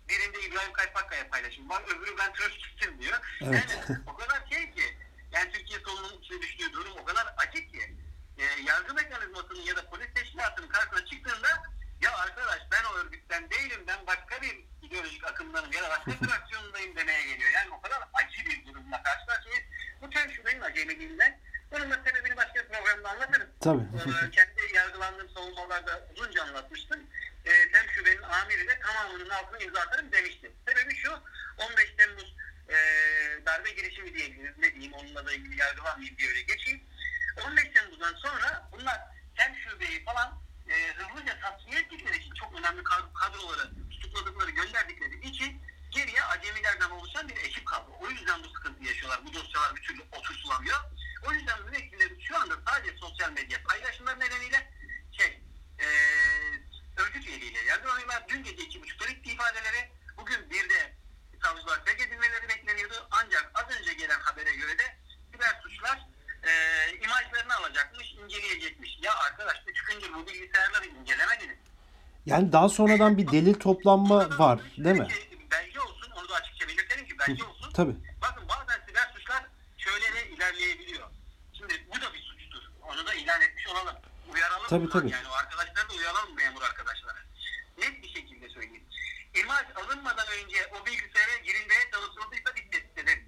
Birinde 0.09 0.41
İbrahim 0.41 0.73
Kaypakkaya 0.73 1.29
paylaşım 1.29 1.69
var. 1.69 1.83
Öbürü 1.83 2.17
ben 2.17 2.33
Troçkistim 2.33 3.01
diyor. 3.01 3.19
Evet. 3.41 3.79
Yani 3.89 3.99
o 4.07 4.15
kadar 4.15 4.49
şey 4.49 4.71
ki 4.71 4.97
yani 5.31 5.51
Türkiye 5.51 5.79
solunun 5.79 6.21
içine 6.21 6.41
düştüğü 6.41 6.73
durum 6.73 6.97
o 6.97 7.05
kadar 7.05 7.33
acı 7.37 7.67
ki 7.67 7.95
e, 8.37 8.43
yargı 8.65 8.93
mekanizmasının 8.93 9.61
ya 9.61 9.75
da 9.75 9.89
polis 9.89 10.13
teşkilatının 10.15 10.67
karşısına 10.67 11.05
çıktığında 11.05 11.47
ya 12.01 12.17
arkadaş 12.17 12.59
ben 12.71 12.83
o 12.83 12.97
örgütten 12.97 13.49
değilim 13.49 13.83
ben 13.87 14.07
başka 14.07 14.41
bir 14.41 14.65
ideolojik 14.81 15.27
akımdanım 15.27 15.71
ya 15.71 15.83
da 15.83 15.89
başka 15.89 16.25
bir 16.25 16.31
aksiyondayım 16.31 16.95
demeye 16.95 17.23
geliyor. 17.23 17.49
Yani 17.55 17.69
o 17.71 17.81
kadar 17.81 17.97
acı 18.13 18.45
bir 18.45 18.65
durumla 18.65 19.03
karşı 19.03 19.25
karşıyayız. 19.25 19.63
Bu 20.01 20.09
tecrübenin 20.09 20.61
acemiliğinden 20.61 21.39
bunun 21.71 21.91
da 21.91 21.95
sebebini 22.05 22.37
başka 22.37 22.53
bir 22.53 22.69
programda 22.69 23.09
anlatırız. 23.09 23.47
Tabii. 23.61 23.81
Ee, 23.81 24.31
tamamının 29.29 29.45
altına 29.45 29.57
imza 29.59 29.79
atarım 29.79 30.11
demişti. 30.11 30.51
Sebebi 30.67 30.95
şu 30.95 31.11
15 31.57 31.95
Temmuz 31.97 32.35
e, 32.69 32.75
darbe 33.45 33.71
girişimi 33.71 34.13
diyebiliriz. 34.13 34.57
Ne 34.57 34.73
diyeyim 34.73 34.93
onunla 34.93 35.25
da 35.25 35.33
ilgili 35.33 35.59
yargılanmayayım 35.59 36.17
diye 36.17 36.29
öyle 36.29 36.41
geçeyim. 36.41 36.58
Yani 72.29 72.51
daha 72.51 72.69
sonradan 72.69 73.17
bir 73.17 73.27
delil 73.27 73.53
toplanma 73.53 74.39
var 74.39 74.59
değil 74.77 74.95
mi? 74.95 75.07
Belge 75.51 75.79
olsun 75.79 76.11
onu 76.11 76.29
da 76.29 76.35
açıkça 76.35 76.67
belirtelim 76.67 77.05
ki 77.05 77.19
belge 77.19 77.43
olsun. 77.43 77.71
Tabii. 77.73 77.95
Bakın 78.21 78.43
bazen 78.49 78.79
siber 78.87 79.13
suçlar 79.15 79.43
şöyle 79.77 80.29
ilerleyebiliyor. 80.35 81.07
Şimdi 81.57 81.73
bu 81.91 82.01
da 82.01 82.13
bir 82.13 82.19
suçtur. 82.19 82.63
Onu 82.81 83.07
da 83.07 83.13
ilan 83.13 83.41
etmiş 83.41 83.67
olalım. 83.67 83.95
Uyaralım. 84.33 84.67
Tabii 84.69 84.89
tabii. 84.89 85.11
Yani 85.11 85.27
o 85.27 85.33
arkadaşları 85.33 85.89
da 85.89 85.93
uyaralım 85.93 86.35
memur 86.35 86.61
arkadaşlara. 86.61 87.19
Net 87.77 88.03
bir 88.03 88.09
şekilde 88.09 88.49
söyleyeyim. 88.49 88.83
İmaj 89.43 89.65
alınmadan 89.75 90.27
önce 90.27 90.57
o 90.75 90.85
bilgisayara 90.85 91.37
girilmeye 91.43 91.83
çalışıldıysa 91.91 92.49
biz 92.55 92.71
tespit 92.71 92.97
ederiz. 92.97 93.23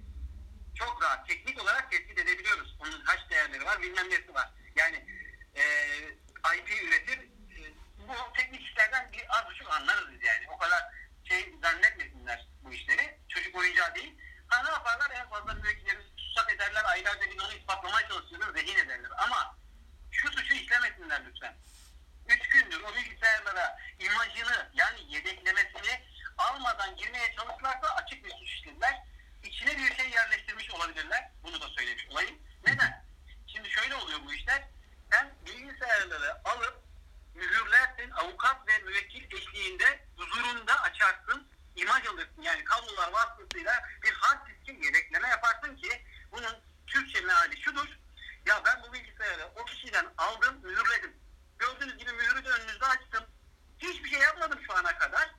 Çok 0.74 1.02
rahat. 1.02 1.28
Teknik 1.28 1.62
olarak 1.62 1.90
tespit 1.90 2.18
edebiliyoruz. 2.18 2.76
Onun 2.80 3.00
hash 3.00 3.30
değerleri 3.30 3.64
var 3.64 3.82
bilmem 3.82 4.10
nesi 4.10 4.34
var. 4.34 4.50
Yani 4.76 4.96
e, 5.54 5.62
IP 6.56 6.68
üretir 6.84 7.18
bu 8.08 8.32
teknik 8.36 8.62
işlerden 8.62 9.12
bir 9.12 9.38
az 9.38 9.46
buçuk 9.46 9.70
anlarız 9.70 10.22
yani. 10.22 10.48
O 10.50 10.58
kadar 10.58 10.82
şey 11.24 11.54
zannetmesinler 11.62 12.46
bu 12.62 12.72
işleri. 12.72 13.18
Çocuk 13.28 13.56
oyuncağı 13.56 13.94
değil. 13.94 14.18
Ha 14.46 14.62
ne 14.62 14.70
yaparlar? 14.70 15.10
En 15.10 15.28
fazla 15.28 15.54
müvekkillerimiz 15.54 16.06
tutsak 16.16 16.52
ederler. 16.52 16.84
Aylarca 16.84 17.30
biz 17.30 17.40
onu 17.44 17.52
ispatlamaya 17.52 18.08
çalışıyoruz. 18.08 18.54
Rehin 18.54 18.78
ederler. 18.78 19.10
Ama 19.18 19.56
şu 20.10 20.32
suçu 20.32 20.54
işlemesinler 20.54 21.22
lütfen. 21.26 21.54
Üç 22.28 22.48
gündür 22.48 22.80
o 22.80 22.94
bilgisayarlara 22.94 23.78
imajını 23.98 24.70
yani 24.74 25.14
yedeklemesini 25.14 26.02
almadan 26.38 26.96
girmeye 26.96 27.34
çalışırlarsa 27.36 27.94
açık 27.94 28.24
bir 28.24 28.30
suç 28.30 28.50
işlediler. 28.50 29.02
İçine 29.42 29.78
bir 29.78 29.96
şey 29.96 30.10
yerleştirmiş 30.10 30.70
olabilirler. 30.70 31.30
Bunu 31.42 31.60
da 31.60 31.68
söylemiş 31.68 32.06
olayım. 32.10 32.38
Neden? 32.66 33.04
Şimdi 33.46 33.70
şöyle 33.70 33.94
oluyor 33.94 34.20
bu 34.26 34.34
işler. 34.34 34.62
Sen 35.10 35.34
bilgisayarları 35.46 36.48
alıp. 36.48 36.71
Avukat 38.22 38.68
ve 38.68 38.78
müvekkil 38.78 39.36
eşliğinde 39.36 40.00
huzurunda 40.16 40.82
açarsın. 40.82 41.48
imaj 41.76 42.06
alırsın. 42.06 42.42
Yani 42.42 42.64
kablolar 42.64 43.12
vasıtasıyla 43.12 43.72
bir 44.02 44.12
hard 44.12 44.46
diske 44.46 44.72
yedekleme 44.86 45.28
yaparsın 45.28 45.76
ki 45.76 46.02
bunun 46.32 46.56
Türkçe 46.86 47.20
meali 47.20 47.62
şudur. 47.62 47.88
Ya 48.46 48.62
ben 48.64 48.82
bu 48.82 48.92
bilgisayarı 48.92 49.50
o 49.56 49.64
kişiden 49.64 50.06
aldım, 50.18 50.60
mühürledim. 50.62 51.16
Gördüğünüz 51.58 51.98
gibi 51.98 52.12
mühürü 52.12 52.44
de 52.44 52.48
önünüzde 52.48 52.86
açtım. 52.86 53.24
Hiçbir 53.78 54.10
şey 54.10 54.20
yapmadım 54.20 54.60
şu 54.66 54.72
ana 54.72 54.98
kadar. 54.98 55.30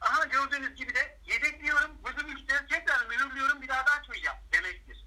Aha 0.00 0.24
gördüğünüz 0.24 0.74
gibi 0.74 0.94
de 0.94 1.18
yedekliyorum. 1.26 1.98
Bu 2.02 2.26
bilgisayarı 2.26 2.66
tekrar 2.66 3.06
mühürlüyorum. 3.06 3.62
Bir 3.62 3.68
daha 3.68 3.86
da 3.86 3.90
açmayacağım 3.90 4.38
demektir. 4.52 5.04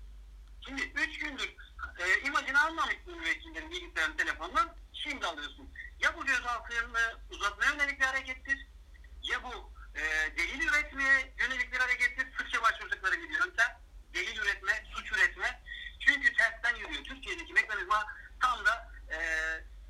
Şimdi 0.65 0.81
3 0.81 1.19
gündür 1.19 1.55
e, 1.97 2.19
imajını 2.19 2.61
almamışsın 2.61 3.17
müvekkillerin 3.17 3.71
bilgisayarın 3.71 4.17
telefonundan. 4.17 4.75
Şimdi 4.93 5.25
alıyorsun. 5.25 5.69
Ya 5.99 6.15
bu 6.15 6.25
gözaltını 6.25 7.19
uzatmaya 7.29 7.71
yönelik 7.71 7.99
bir 7.99 8.05
harekettir. 8.05 8.67
Ya 9.23 9.43
bu 9.43 9.73
e, 9.95 10.01
delil 10.37 10.67
üretmeye 10.67 11.33
yönelik 11.39 11.73
bir 11.73 11.77
harekettir. 11.79 12.27
Sıkça 12.37 12.61
başvurdukları 12.61 13.15
bir 13.15 13.29
yöntem. 13.29 13.79
Delil 14.13 14.37
üretme, 14.37 14.83
suç 14.93 15.11
üretme. 15.11 15.61
Çünkü 15.99 16.33
tersten 16.33 16.75
yürüyor. 16.75 17.03
Türkiye'deki 17.03 17.53
mekanizma 17.53 18.05
tam 18.41 18.65
da 18.65 18.91
e, 19.11 19.17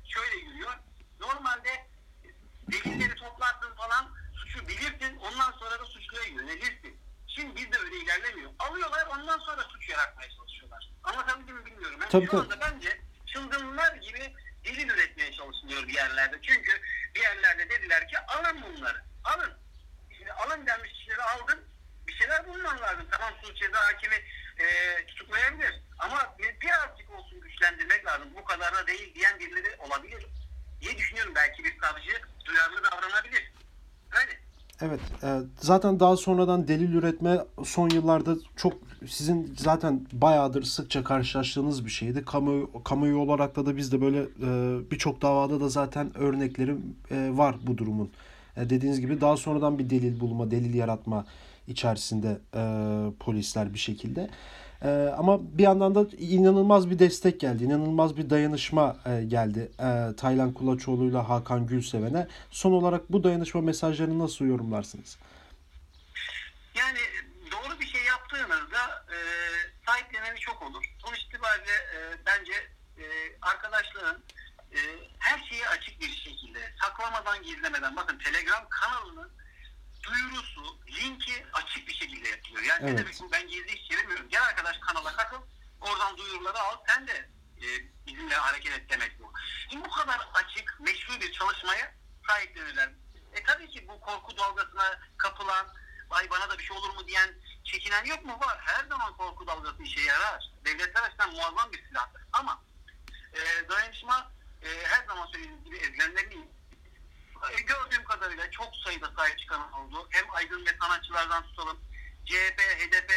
şöyle 0.04 0.36
yürüyor. 0.36 0.72
Normalde 1.20 1.86
delilleri 2.72 3.14
toplarsın 3.14 3.74
falan 3.76 4.14
suçu 4.34 4.68
bilirsin 4.68 5.16
ondan 5.16 5.52
sonra 5.52 5.80
da 5.80 5.84
suçluya 5.84 6.24
yönelirsin. 6.24 7.00
Şimdi 7.26 7.56
bizde 7.56 7.78
öyle 7.78 7.96
ilerlemiyor. 7.96 8.50
Alıyorlar 8.58 9.06
ondan 9.06 9.38
sonra 9.38 9.62
suç 9.62 9.88
yaratmaya 9.88 10.30
çalışıyorlar. 10.30 10.90
Anlatabildim 11.04 11.56
mi 11.56 11.66
bilmiyorum. 11.66 11.98
Yani 12.00 12.05
Tabii, 12.16 12.26
şu 12.30 12.48
tabii. 12.48 12.60
bence 12.60 13.00
çılgınlar 13.26 13.96
gibi 13.96 14.34
delil 14.64 14.88
üretmeye 14.88 15.32
çalışılıyor 15.32 15.88
bir 15.88 15.94
yerlerde. 15.94 16.36
Çünkü 16.42 16.72
bir 17.14 17.20
yerlerde 17.20 17.70
dediler 17.70 18.08
ki 18.08 18.18
alın 18.18 18.62
bunları. 18.62 19.02
Alın. 19.24 19.52
Şimdi 20.16 20.32
alın 20.32 20.66
denmiş 20.66 20.92
kişileri 20.92 21.22
aldın. 21.22 21.58
Bir 22.06 22.12
şeyler 22.12 22.46
bulman 22.46 22.80
lazım. 22.80 23.06
Tamam 23.10 23.34
suç 23.42 23.56
ceza 23.58 23.78
hakimi 23.78 24.14
e, 24.58 24.66
tutuklayabilir. 25.06 25.82
Ama 25.98 26.34
bir, 26.38 26.60
birazcık 26.60 27.10
olsun 27.10 27.40
güçlendirmek 27.40 28.06
lazım. 28.06 28.28
Bu 28.36 28.44
kadar 28.44 28.74
da 28.74 28.86
değil 28.86 29.14
diyen 29.14 29.38
birileri 29.38 29.76
olabilir 29.78 30.26
diye 30.80 30.98
düşünüyorum. 30.98 31.32
Belki 31.34 31.64
bir 31.64 31.80
savcı 31.80 32.20
duyarlı 32.44 32.84
davranabilir. 32.84 33.52
Öyle. 34.22 34.40
Evet, 34.80 35.00
e, 35.22 35.28
zaten 35.60 36.00
daha 36.00 36.16
sonradan 36.16 36.68
delil 36.68 36.94
üretme 36.94 37.38
son 37.64 37.88
yıllarda 37.88 38.34
çok 38.56 38.85
sizin 39.08 39.54
zaten 39.58 40.06
bayağıdır 40.12 40.62
sıkça 40.62 41.04
karşılaştığınız 41.04 41.84
bir 41.84 41.90
şeydi. 41.90 42.24
Kamu 42.24 42.82
kamuoyu 42.84 43.18
olarak 43.18 43.56
da 43.56 43.66
da 43.66 43.76
biz 43.76 43.92
de 43.92 44.00
böyle 44.00 44.20
e, 44.20 44.90
birçok 44.90 45.22
davada 45.22 45.60
da 45.60 45.68
zaten 45.68 46.18
örnekleri 46.18 46.76
e, 47.10 47.30
var 47.32 47.56
bu 47.66 47.78
durumun. 47.78 48.10
E, 48.56 48.70
dediğiniz 48.70 49.00
gibi 49.00 49.20
daha 49.20 49.36
sonradan 49.36 49.78
bir 49.78 49.90
delil 49.90 50.20
bulma, 50.20 50.50
delil 50.50 50.74
yaratma 50.74 51.26
içerisinde 51.68 52.38
e, 52.54 52.62
polisler 53.20 53.74
bir 53.74 53.78
şekilde. 53.78 54.30
E, 54.82 54.88
ama 55.18 55.58
bir 55.58 55.62
yandan 55.62 55.94
da 55.94 56.06
inanılmaz 56.18 56.90
bir 56.90 56.98
destek 56.98 57.40
geldi, 57.40 57.64
inanılmaz 57.64 58.16
bir 58.16 58.30
dayanışma 58.30 58.96
e, 59.06 59.24
geldi 59.24 59.70
e, 59.78 60.16
Taylan 60.16 60.52
Kulaçoğlu'yla 60.52 61.28
Hakan 61.28 61.66
Gülseven'e. 61.66 62.26
Son 62.50 62.72
olarak 62.72 63.12
bu 63.12 63.24
dayanışma 63.24 63.60
mesajlarını 63.60 64.18
nasıl 64.18 64.44
yorumlarsınız? 64.44 65.18
Yani 66.78 66.98
doğru 67.52 67.80
bir 67.80 67.86
şey 67.86 68.00
yaptığınızda 68.04 69.05
e, 69.16 69.20
sahipleneni 69.86 70.38
çok 70.38 70.62
olur. 70.62 70.84
Sonuç 70.98 71.18
itibariyle 71.18 71.72
e, 71.72 72.26
bence 72.26 72.52
e, 72.98 73.04
arkadaşların 73.42 74.24
e, 74.72 74.78
her 75.18 75.48
şeyi 75.48 75.68
açık 75.68 76.00
bir 76.00 76.10
şekilde 76.16 76.74
saklamadan 76.82 77.42
gizlemeden 77.42 77.96
bakın 77.96 78.18
Telegram 78.18 78.68
kanalının 78.68 79.32
duyurusu, 80.02 80.78
linki 80.88 81.46
açık 81.52 81.88
bir 81.88 81.94
şekilde 81.94 82.28
yapılıyor. 82.28 82.62
Yani 82.62 82.86
ne 82.86 82.90
Evet. 82.90 82.98
demek 82.98 83.32
ben 83.32 83.48
gizli 83.48 83.72
iş 83.72 83.88
çevirmiyorum. 83.88 84.28
Gel 84.28 84.42
arkadaş 84.42 84.78
kanala 84.78 85.16
katıl, 85.16 85.42
oradan 85.80 86.16
duyuruları 86.16 86.58
al, 86.58 86.76
sen 86.86 87.06
de 87.06 87.28
e, 87.62 87.66
bizimle 88.06 88.34
hareket 88.34 88.72
et 88.72 88.90
demek 88.90 89.20
bu. 89.20 89.32
Şimdi 89.70 89.84
bu 89.84 89.90
kadar 89.90 90.28
açık, 90.34 90.80
meşru 90.80 91.20
bir 91.20 91.32
çalışmaya 91.32 91.94
sahiplenirler. 92.28 92.90
E 93.32 93.42
tabii 93.42 93.70
ki 93.70 93.88
bu 93.88 94.00
korku 94.00 94.36
dalgasına 94.36 95.00
kapılan, 95.16 95.66
ay 96.10 96.30
bana 96.30 96.50
da 96.50 96.58
bir 96.58 96.64
şey 96.64 96.76
olur 96.76 96.94
mu 96.94 97.06
diyen, 97.06 97.34
çekinen 97.66 98.04
yok 98.04 98.24
mu? 98.24 98.38
Var. 98.40 98.58
Her 98.60 98.84
zaman 98.84 99.16
korku 99.16 99.46
dalgası 99.46 99.82
işe 99.82 100.00
yarar. 100.00 100.50
Devletler 100.64 101.02
açısından 101.02 101.32
muazzam 101.32 101.72
bir 101.72 101.84
silahtır. 101.84 102.22
Ama 102.32 102.62
e, 103.32 103.68
dayanışma 103.68 104.32
e, 104.62 104.68
her 104.84 105.06
zaman 105.06 105.26
söylediğim 105.26 105.64
gibi 105.64 105.76
ezilenlerin 105.76 106.50
e, 107.52 107.60
gördüğüm 107.60 108.04
kadarıyla 108.04 108.50
çok 108.50 108.76
sayıda 108.76 109.12
sahip 109.16 109.38
çıkan 109.38 109.72
oldu. 109.72 110.08
Hem 110.10 110.24
aydın 110.30 110.66
ve 110.66 110.70
sanatçılardan 110.80 111.42
tutalım. 111.42 111.78
CHP, 112.24 112.60
HDP 112.60 113.12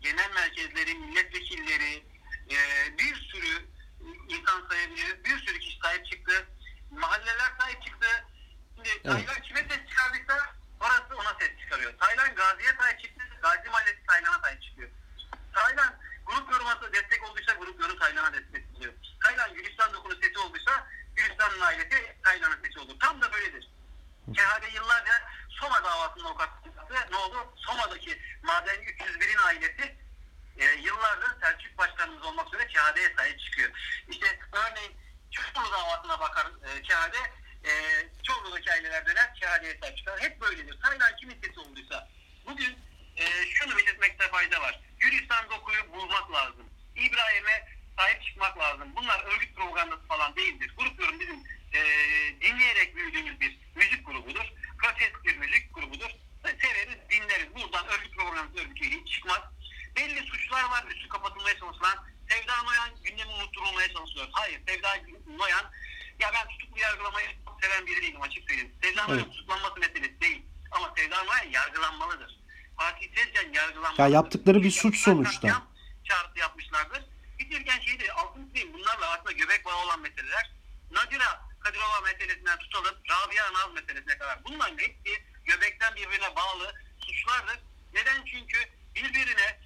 genel 0.00 0.30
merkezleri, 0.30 0.94
milletvekilleri, 0.94 2.04
e, 2.50 2.58
bir 2.98 3.14
sürü 3.14 3.68
insan 4.28 4.68
sayabiliriz. 4.68 5.24
Bir 5.24 5.38
sürü 5.38 5.58
kişi 5.58 5.78
sahip 5.82 6.06
çıktı. 6.06 6.46
Mahalleler 6.90 7.52
sahip 7.60 7.82
çıktı. 7.82 8.06
Şimdi 8.74 9.02
Taylan 9.02 9.42
kime 9.42 9.60
ses 9.60 9.88
çıkardıysa 9.90 10.54
orası 10.80 11.16
ona 11.16 11.36
ses 11.40 11.50
çıkarıyor. 11.60 11.98
Taylan 11.98 12.34
Gazi'ye 12.34 12.72
sahip 12.80 13.00
çıktı. 13.00 13.27
Gazi 13.42 13.70
Mahallesi 13.70 14.06
Taylan'a 14.06 14.38
sahip 14.38 14.62
çıkıyor. 14.62 14.90
Taylan 15.52 15.94
grup 16.26 16.52
yoruması 16.52 16.92
destek 16.92 17.30
olduysa 17.30 17.52
grup 17.54 17.80
yorum 17.80 17.98
Taylan'a 17.98 18.32
destek 18.32 18.64
oluyor. 18.76 18.92
Taylan 19.24 19.54
Gülistan 19.54 19.94
dokunu 19.94 20.14
sesi 20.22 20.38
olduysa 20.38 20.86
Gülistan'ın 21.16 21.60
ailesi 21.60 22.16
Taylan'ın 22.24 22.62
sesi 22.64 22.78
olur. 22.78 23.00
Tam 23.00 23.22
da 23.22 23.32
böyledir. 23.32 23.68
KHD 24.34 24.74
yıllarca 24.74 25.12
Soma 25.48 25.84
davasının 25.84 26.24
avukatlığı 26.24 27.10
ne 27.10 27.16
oldu? 27.16 27.54
Soma'daki 27.56 28.22
Maden 28.42 28.76
301'in 28.76 29.38
ailesi 29.38 29.96
e, 30.58 30.64
yıllardır 30.64 31.40
Selçuk 31.40 31.78
Başkanımız 31.78 32.22
olmak 32.22 32.54
üzere 32.54 32.66
KHD'ye 32.66 33.14
sahip 33.16 33.40
çıkıyor. 33.40 33.70
İşte 34.08 34.38
örneğin 34.52 34.96
Çorlu 35.30 35.72
davasına 35.72 36.20
bakar 36.20 36.46
e, 36.46 36.82
KHD, 36.82 37.14
e, 37.68 37.72
Çorlu'daki 38.22 38.72
aileler 38.72 39.06
döner 39.06 39.34
KHD'ye 39.34 39.78
sahip 39.80 39.96
çıkar. 39.96 40.20
Hep 40.20 40.40
böyledir. 40.40 40.80
Taylan 40.80 41.16
kimin 41.16 41.40
sesi 41.42 41.60
olduysa. 41.60 42.08
Bugün 42.46 42.78
e, 43.16 43.46
şunu 43.46 43.76
belirtmekte 43.76 44.28
fayda 44.28 44.60
var. 44.60 44.80
Gülistan 44.98 45.50
dokuyu 45.50 45.92
bulmak 45.92 46.32
lazım. 46.32 46.66
İbrahim'e 46.96 47.68
sahip 47.96 48.22
çıkmak 48.22 48.58
lazım. 48.58 48.88
Bunlar 48.96 49.24
örgüt 49.24 49.56
propagandası 49.56 50.06
falan 50.06 50.36
değildir. 50.36 50.72
Grup 50.76 51.00
yorum 51.00 51.20
bizim 51.20 51.44
e, 51.72 51.80
dinleyerek 52.40 52.96
büyüdüğümüz 52.96 53.40
bir 53.40 53.58
müzik 53.74 54.06
grubudur. 54.06 54.44
Protest 54.78 55.24
bir 55.24 55.36
müzik 55.36 55.74
grubudur. 55.74 56.10
Severiz, 56.44 56.96
dinleriz. 57.10 57.54
Buradan 57.54 57.86
örgüt 57.86 58.16
propagandası 58.16 58.64
örgütü 58.64 58.84
hiç 58.84 59.14
çıkmaz. 59.14 59.42
Belli 59.96 60.26
suçlar 60.26 60.64
var 60.64 60.84
üstü 60.88 61.08
kapatılmaya 61.08 61.58
çalışılan. 61.58 62.06
Sevda 62.28 62.62
Noyan 62.62 62.90
gündemi 63.02 63.30
unutturulmaya 63.32 63.92
çalışıyor. 63.92 64.28
Hayır, 64.48 64.60
Sevda 64.68 64.88
Noyan 65.36 65.64
ya 66.20 66.30
ben 66.34 66.48
tutuklu 66.48 66.80
yargılamayı 66.80 67.28
seven 67.62 67.86
biri 67.86 68.02
değilim 68.02 68.22
açık 68.22 68.48
söyleyeyim. 68.48 68.72
Sevda 68.82 69.06
Noyan 69.06 69.18
Evet. 69.18 69.32
tutuklanması 69.32 69.80
meselesi 69.80 70.20
değil. 70.20 70.42
Ama 70.70 70.94
Sevda 70.96 71.24
Noyan 71.24 71.50
yargılanmalıdır. 71.50 72.38
Fatih 72.76 73.14
Tezcan 73.14 73.52
yargılanmalıdır. 73.52 74.02
Ya 74.02 74.08
yaptıkları 74.08 74.62
bir 74.62 74.70
suç 74.70 74.98
sonuçta. 74.98 75.32
katliam 75.40 75.68
Çağrısı 76.04 76.38
yapmışlardır. 76.38 77.04
Bitirken 77.38 77.80
şeyi 77.80 78.00
de 78.00 78.12
altın 78.12 78.46
çizeyim. 78.46 78.72
Bunlarla 78.72 79.10
aslında 79.10 79.32
göbek 79.32 79.64
bağı 79.64 79.76
olan 79.84 80.00
meseleler. 80.00 80.50
Nadira 80.90 81.48
Kadirova 81.60 82.00
meselesinden 82.00 82.58
tutalım. 82.58 82.94
Rabia 83.10 83.52
Naz 83.52 83.72
meselesine 83.74 84.18
kadar. 84.18 84.44
Bunların 84.44 84.78
hepsi 84.78 85.22
göbekten 85.44 85.94
birbirine 85.96 86.36
bağlı 86.36 86.74
suçlardır. 86.98 87.58
Neden? 87.94 88.24
Çünkü 88.24 88.58
birbirine 88.94 89.57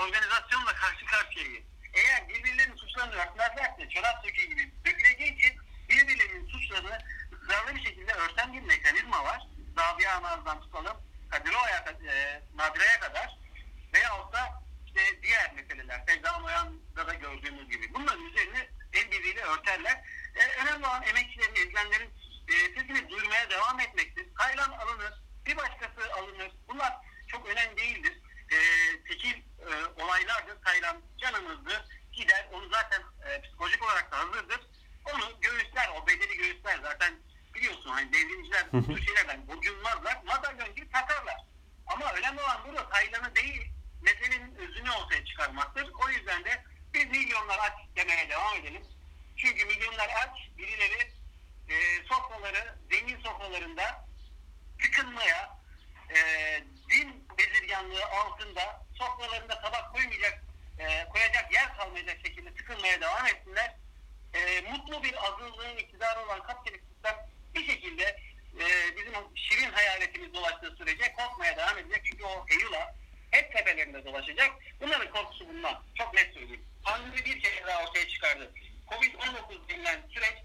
organizasyonla 0.00 0.74
karşı 0.74 1.06
karşıyayız. 1.06 1.64
Eğer 1.94 2.28
birbirlerinin 2.28 2.76
suçlarını 2.76 3.14
örtmezlerse 3.14 3.88
çorap 3.88 4.24
söküğü 4.24 4.46
gibi 4.46 4.72
döküleceği 4.84 5.36
için 5.36 5.52
birbirlerinin 5.88 6.48
suçlarını 6.48 6.98
ısrarlı 7.32 7.74
bir 7.74 7.84
şekilde 7.84 8.12
örten 8.12 8.52
bir 8.52 8.60
mekanizma 8.60 9.24
var. 9.24 9.46
Rabia 9.78 10.16
Anaz'dan 10.16 10.60
tutalım 10.60 10.96
Kadirova'ya, 11.30 11.84
e, 12.08 12.42
Nadire'ye 12.54 12.98
kadar 13.00 13.38
veyahut 13.94 14.32
da 14.32 14.62
işte 14.86 15.22
diğer 15.22 15.52
meseleler 15.54 16.02
Sevda 16.08 16.38
Noyan'da 16.38 17.06
da 17.06 17.14
gördüğümüz 17.14 17.70
gibi. 17.70 17.94
Bunların 17.94 18.24
üzerine 18.24 18.68
el 18.92 19.10
birliğiyle 19.10 19.42
örterler. 19.42 20.04
E, 20.34 20.62
önemli 20.62 20.86
olan 20.86 21.02
emekçilerin, 21.02 21.54
ezilenlerin 21.54 22.10
e, 22.48 22.52
sesini 22.52 23.08
duyurmaya 23.08 23.50
devam 23.50 23.80
et 23.80 23.89
zengin 53.50 53.60
sofralarında 53.60 54.04
tıkınmaya, 54.82 55.58
e, 56.10 56.18
din 56.90 57.28
bezirganlığı 57.38 58.04
altında 58.04 58.86
sofralarında 58.98 59.60
tabak 59.60 59.92
koymayacak, 59.92 60.44
e, 60.78 61.08
koyacak 61.08 61.52
yer 61.52 61.76
kalmayacak 61.76 62.18
şekilde 62.26 62.54
tıkınmaya 62.54 63.00
devam 63.00 63.26
etsinler. 63.26 63.76
E, 64.34 64.60
mutlu 64.60 65.02
bir 65.02 65.14
azınlığın 65.26 65.76
iktidarı 65.76 66.20
olan 66.20 66.42
kapitalist 66.42 66.84
sistem 66.92 67.16
bir 67.54 67.66
şekilde 67.66 68.02
e, 68.60 68.96
bizim 68.96 69.14
şirin 69.34 69.72
hayaletimiz 69.72 70.34
dolaştığı 70.34 70.76
sürece 70.76 71.12
korkmaya 71.12 71.56
devam 71.56 71.78
edecek. 71.78 72.02
Çünkü 72.04 72.24
o 72.24 72.46
Eylül'a 72.50 72.94
hep 73.30 73.52
tepelerinde 73.52 74.04
dolaşacak. 74.04 74.50
Bunların 74.80 75.10
korkusu 75.10 75.48
bundan. 75.48 75.82
Çok 75.98 76.14
net 76.14 76.34
söyleyeyim. 76.34 76.64
Pandemi 76.84 77.24
bir 77.24 77.40
kere 77.40 77.66
daha 77.66 77.82
ortaya 77.84 78.08
çıkardı. 78.08 78.52
Covid-19 78.88 79.68
denilen 79.68 80.00
süreç 80.14 80.38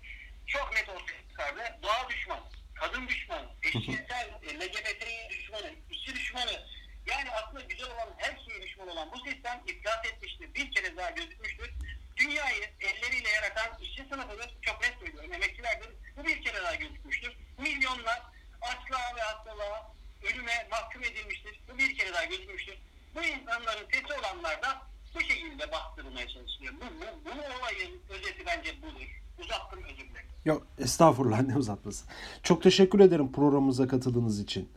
çok 0.48 0.74
net 0.74 0.90
ortaya 0.90 1.30
çıkardı. 1.30 1.80
Doğa 1.84 2.10
düşmanı, 2.10 2.44
kadın 2.76 3.08
düşmanı, 3.08 3.48
eşcinsel, 3.64 4.30
e, 4.44 4.60
LGBT 4.60 5.30
düşmanı, 5.30 5.72
işçi 5.92 6.16
düşmanı. 6.16 6.66
Yani 7.06 7.32
aslında 7.32 7.62
güzel 7.62 7.88
olan 7.88 8.14
her 8.18 8.40
şeye 8.46 8.62
düşman 8.62 8.88
olan 8.88 9.12
bu 9.12 9.30
sistem 9.30 9.62
iflas 9.68 10.06
etmiştir. 10.06 10.54
Bir 10.54 10.72
kere 10.72 10.98
daha 10.98 11.10
gözükmüştür. 11.10 11.74
Dünyayı 12.18 12.70
elleriyle 12.80 13.30
yaratan 13.30 13.82
işçi 13.82 14.06
sınıfıdır. 14.10 14.56
Çok 14.62 14.82
net 14.82 14.94
söylüyorum. 15.00 15.34
Emekçilerdir. 15.34 15.90
Bu 16.18 16.26
bir 16.26 16.44
kere 16.44 16.64
daha 16.64 16.76
gözükmüştür. 16.76 17.34
Milyonlar 17.58 18.22
açlığa 18.62 19.16
ve 19.16 19.22
hastalığa, 19.22 19.92
ölüme 20.24 20.68
mahkum 20.72 21.04
edilmiştir. 21.04 21.60
Bu 21.70 21.78
bir 21.78 21.98
kere 21.98 22.14
daha 22.14 22.26
gözükmüştür. 22.26 22.78
Bu 23.16 23.24
insanların 23.24 23.88
sesi 23.92 24.20
olanlar 24.20 24.62
da 24.62 24.82
bu 25.16 25.22
şekilde 25.22 25.72
bastırılmaya 25.72 26.28
çalışılıyor. 26.28 26.74
Bu, 26.74 26.86
bu, 27.02 27.26
bu 27.26 27.60
olayın 27.60 28.02
özeti 28.10 28.46
bence 28.46 28.82
budur. 28.82 29.22
Uzattım 29.40 29.84
özür 29.84 30.10
dilerim. 30.10 30.30
Yok 30.46 30.68
estağfurullah 30.80 31.42
ne 31.48 31.58
uzatması. 31.58 32.06
Çok 32.46 32.64
teşekkür 32.64 33.00
ederim 33.00 33.32
programımıza 33.32 33.88
katıldığınız 33.88 34.40
için. 34.40 34.70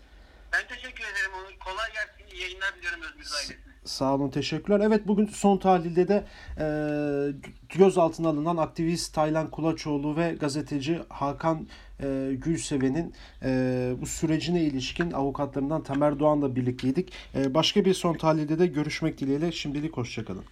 Ben 0.53 0.69
teşekkür 0.69 1.05
ederim 1.05 1.31
Onur. 1.35 1.59
Kolay 1.59 1.87
gelsin. 1.93 2.37
İyi 2.37 2.43
yayınlar 2.43 2.75
diliyorum 2.77 3.01
Özgür 3.01 3.37
ailesine. 3.37 3.57
Sağ 3.85 4.15
olun 4.15 4.31
teşekkürler. 4.31 4.81
Evet 4.81 5.09
bugün 5.09 5.27
son 5.27 5.59
tahlilde 5.59 6.09
de 6.09 6.25
e, 6.59 6.67
gözaltına 7.79 8.29
alınan 8.29 8.57
aktivist 8.57 9.15
Taylan 9.15 9.51
Kulaçoğlu 9.51 10.17
ve 10.17 10.33
gazeteci 10.41 11.01
Hakan 11.09 11.69
e, 12.01 12.31
Gülseven'in 12.33 13.15
e, 13.43 13.93
bu 14.01 14.07
sürecine 14.07 14.63
ilişkin 14.63 15.13
avukatlarından 15.13 15.83
Tamer 15.83 16.19
Doğan'la 16.19 16.57
birlikteydik. 16.57 17.13
E, 17.35 17.55
başka 17.55 17.85
bir 17.85 17.95
son 17.95 18.15
tahlilde 18.15 18.59
de 18.59 18.67
görüşmek 18.67 19.19
dileğiyle 19.19 19.53
şimdilik 19.53 19.97
hoşçakalın. 19.97 20.45